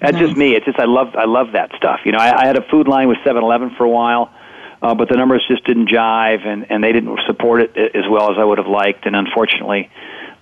[0.00, 0.26] That's nice.
[0.26, 0.54] just me.
[0.54, 2.00] It's just I love I love that stuff.
[2.04, 4.32] You know, I, I had a food line with Seven Eleven for a while.
[4.82, 8.30] Uh, but the numbers just didn't jive, and, and they didn't support it as well
[8.32, 9.04] as I would have liked.
[9.04, 9.90] And unfortunately,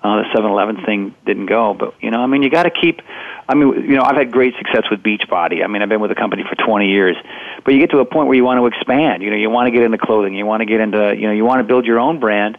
[0.03, 1.75] uh, the 7-Eleven thing didn't go.
[1.75, 3.01] But you know, I mean, you got to keep.
[3.49, 5.65] I mean, you know, I've had great success with Beachbody.
[5.65, 7.17] I mean, I've been with the company for 20 years,
[7.65, 9.23] but you get to a point where you want to expand.
[9.23, 10.35] You know, you want to get into clothing.
[10.35, 11.15] You want to get into.
[11.17, 12.59] You know, you want to build your own brand.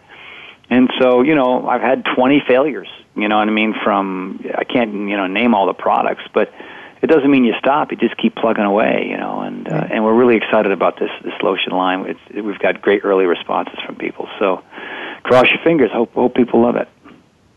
[0.69, 2.87] And so, you know, I've had 20 failures.
[3.15, 3.73] You know what I mean?
[3.83, 6.53] From I can't, you know, name all the products, but
[7.01, 7.91] it doesn't mean you stop.
[7.91, 9.41] You just keep plugging away, you know.
[9.41, 12.05] And uh, and we're really excited about this this lotion line.
[12.05, 14.27] It's, we've got great early responses from people.
[14.37, 14.63] So
[15.23, 15.91] cross your fingers.
[15.91, 16.87] Hope hope people love it.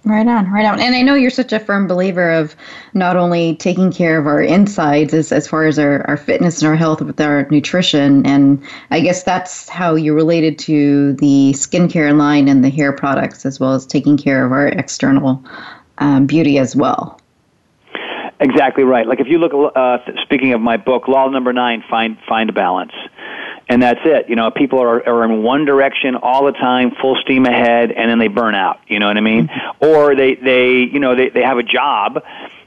[0.05, 0.81] Right on, right on.
[0.81, 2.57] And I know you're such a firm believer of
[2.93, 6.69] not only taking care of our insides as, as far as our, our fitness and
[6.69, 8.27] our health with our nutrition.
[8.27, 13.47] And I guess that's how you're related to the skincare line and the hair products,
[13.47, 15.45] as well as taking care of our external
[15.99, 17.21] um, beauty as well.
[18.41, 19.07] Exactly right.
[19.07, 22.53] Like if you look, uh, speaking of my book, Law Number Nine, find find a
[22.53, 22.93] balance
[23.73, 24.29] and that's it.
[24.29, 28.11] You know, people are, are in one direction all the time, full steam ahead, and
[28.11, 28.81] then they burn out.
[28.87, 29.49] You know what I mean?
[29.49, 29.85] Mm-hmm.
[29.87, 32.23] Or they they you know they they have a job.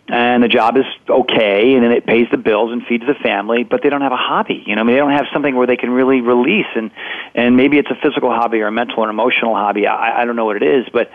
[0.07, 3.63] And the job is okay, and then it pays the bills and feeds the family,
[3.63, 4.61] but they don't have a hobby.
[4.63, 6.91] You know, I mean, they don't have something where they can really release, and
[7.33, 9.87] and maybe it's a physical hobby or a mental or emotional hobby.
[9.87, 11.09] I, I don't know what it is, but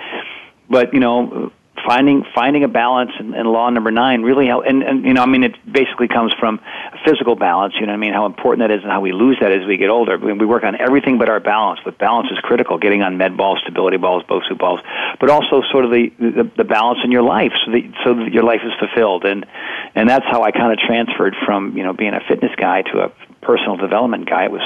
[0.68, 1.52] but you know,
[1.86, 5.22] finding finding a balance in, in law number nine really help and, and you know
[5.22, 6.60] i mean it basically comes from
[7.04, 8.12] physical balance you know what i mean?
[8.12, 10.18] How important that is and how we lose that as we get older.
[10.18, 13.36] We, we work on everything but our balance but balance is critical getting on med
[13.36, 14.80] balls stability balls bosu balls
[15.18, 18.32] but also sort of the, the the balance in your life so that so that
[18.32, 19.24] your life is fulfilled.
[19.24, 19.46] And
[19.94, 23.04] and that's how i kind of transferred from you know being a fitness guy to
[23.04, 24.44] a personal development guy.
[24.44, 24.62] It was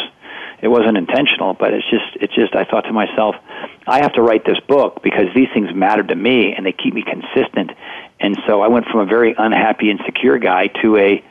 [0.63, 3.37] it wasn't intentional, but it's just it's just I thought to myself,
[3.87, 6.95] I have to write this book because these things matter to me and they keep
[6.95, 7.73] me consistent.
[8.21, 11.25] And so I went from a very unhappy, insecure guy to a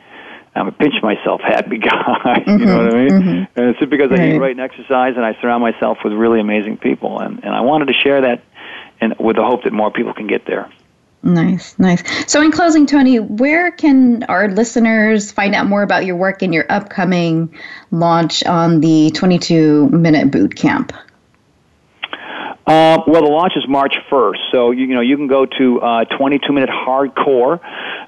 [0.56, 1.90] I'm a pinch myself happy guy.
[1.90, 3.10] Mm-hmm, you know what I mean?
[3.10, 3.58] Mm-hmm.
[3.60, 4.20] And it's just because right.
[4.20, 7.18] I eat right and exercise and I surround myself with really amazing people.
[7.18, 8.44] And, and I wanted to share that
[9.00, 10.70] and with the hope that more people can get there.
[11.24, 12.02] Nice, nice.
[12.30, 16.52] So, in closing, Tony, where can our listeners find out more about your work and
[16.52, 17.54] your upcoming
[17.90, 20.92] launch on the 22 minute boot camp?
[22.66, 25.80] Uh, well, the launch is March 1st, so you, you know you can go to
[25.80, 27.58] uh, 22minutehardcore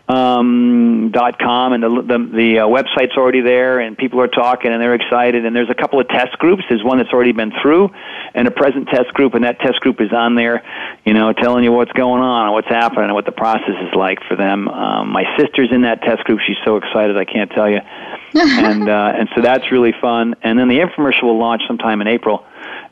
[0.09, 4.73] um, dot com, and the the, the uh, website's already there, and people are talking,
[4.73, 5.45] and they're excited.
[5.45, 6.63] And there's a couple of test groups.
[6.69, 7.91] There's one that's already been through,
[8.35, 10.63] and a present test group, and that test group is on there,
[11.05, 13.95] you know, telling you what's going on and what's happening and what the process is
[13.95, 14.69] like for them.
[14.69, 16.39] Um, my sister's in that test group.
[16.47, 17.81] She's so excited, I can't tell you.
[18.35, 20.37] and uh, and so that's really fun.
[20.43, 22.45] And then the infomercial will launch sometime in April.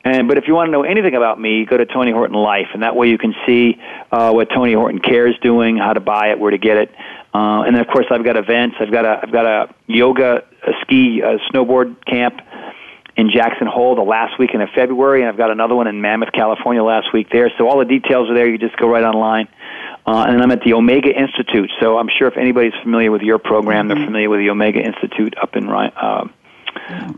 [0.04, 2.68] And but if you want to know anything about me, go to Tony Horton Life,
[2.74, 3.80] and that way you can see
[4.12, 6.94] uh, what Tony Horton Care is doing, how to buy it, where to get it.
[7.34, 8.76] Uh, and then of course I've got events.
[8.78, 12.40] I've got a I've got a yoga, a ski, a snowboard camp
[13.16, 16.32] in Jackson Hole the last weekend of February, and I've got another one in Mammoth,
[16.32, 17.50] California last week there.
[17.56, 18.48] So all the details are there.
[18.48, 19.48] You just go right online.
[20.06, 21.70] Uh, and I'm at the Omega Institute.
[21.80, 24.04] So I'm sure if anybody's familiar with your program, they're mm-hmm.
[24.04, 26.28] familiar with the Omega Institute up in uh,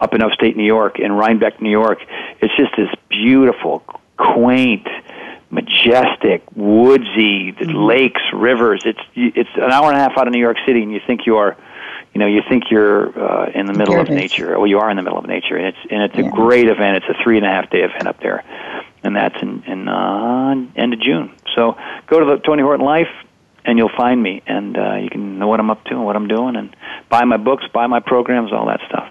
[0.01, 1.99] up in upstate New York, in Rhinebeck, New York.
[2.41, 3.81] It's just this beautiful,
[4.17, 4.87] quaint,
[5.51, 7.71] majestic, woodsy mm-hmm.
[7.71, 8.83] lakes, rivers.
[8.85, 11.27] It's it's an hour and a half out of New York City, and you think
[11.27, 11.57] you are,
[12.13, 14.59] you know, you think you're uh, in the middle of nature.
[14.59, 16.27] Well, you are in the middle of nature, and it's and it's yeah.
[16.27, 16.97] a great event.
[16.99, 18.45] It's a three and a half day event up there,
[19.03, 21.33] and that's in in uh, end of June.
[21.55, 21.77] So
[22.07, 23.09] go to the Tony Horton Life.
[23.69, 26.15] And you'll find me, and uh, you can know what I'm up to and what
[26.15, 26.77] I'm doing, and
[27.09, 29.11] buy my books, buy my programs, all that stuff.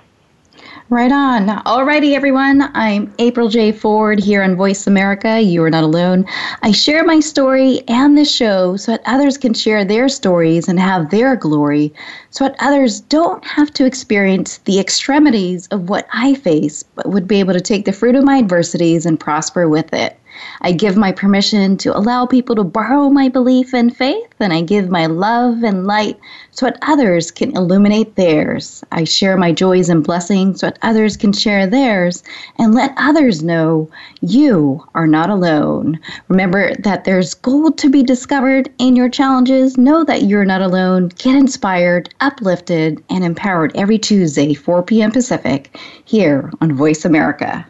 [0.91, 1.47] Right on.
[1.63, 2.69] Alrighty, everyone.
[2.75, 3.71] I'm April J.
[3.71, 5.41] Ford here on Voice America.
[5.41, 6.27] You are not alone.
[6.61, 10.79] I share my story and the show so that others can share their stories and
[10.79, 11.91] have their glory,
[12.29, 17.27] so that others don't have to experience the extremities of what I face, but would
[17.27, 20.19] be able to take the fruit of my adversities and prosper with it.
[20.61, 24.61] I give my permission to allow people to borrow my belief and faith, and I
[24.61, 26.19] give my love and light
[26.51, 28.83] so that others can illuminate theirs.
[28.91, 32.23] I share my joys and blessings so that others can share theirs,
[32.57, 33.89] and let others know
[34.21, 35.99] you are not alone.
[36.27, 39.77] Remember that there's gold to be discovered in your challenges.
[39.77, 41.09] Know that you're not alone.
[41.17, 45.11] Get inspired, uplifted, and empowered every Tuesday, 4 p.m.
[45.11, 47.65] Pacific, here on Voice America.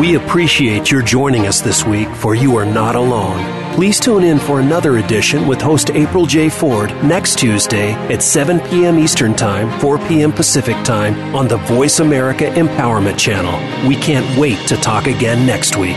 [0.00, 3.74] We appreciate your joining us this week for You Are Not Alone.
[3.74, 6.48] Please tune in for another edition with host April J.
[6.48, 8.98] Ford next Tuesday at 7 p.m.
[8.98, 10.30] Eastern Time, 4 p.m.
[10.32, 13.88] Pacific Time on the Voice America Empowerment Channel.
[13.88, 15.96] We can't wait to talk again next week.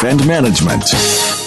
[0.03, 1.40] and management.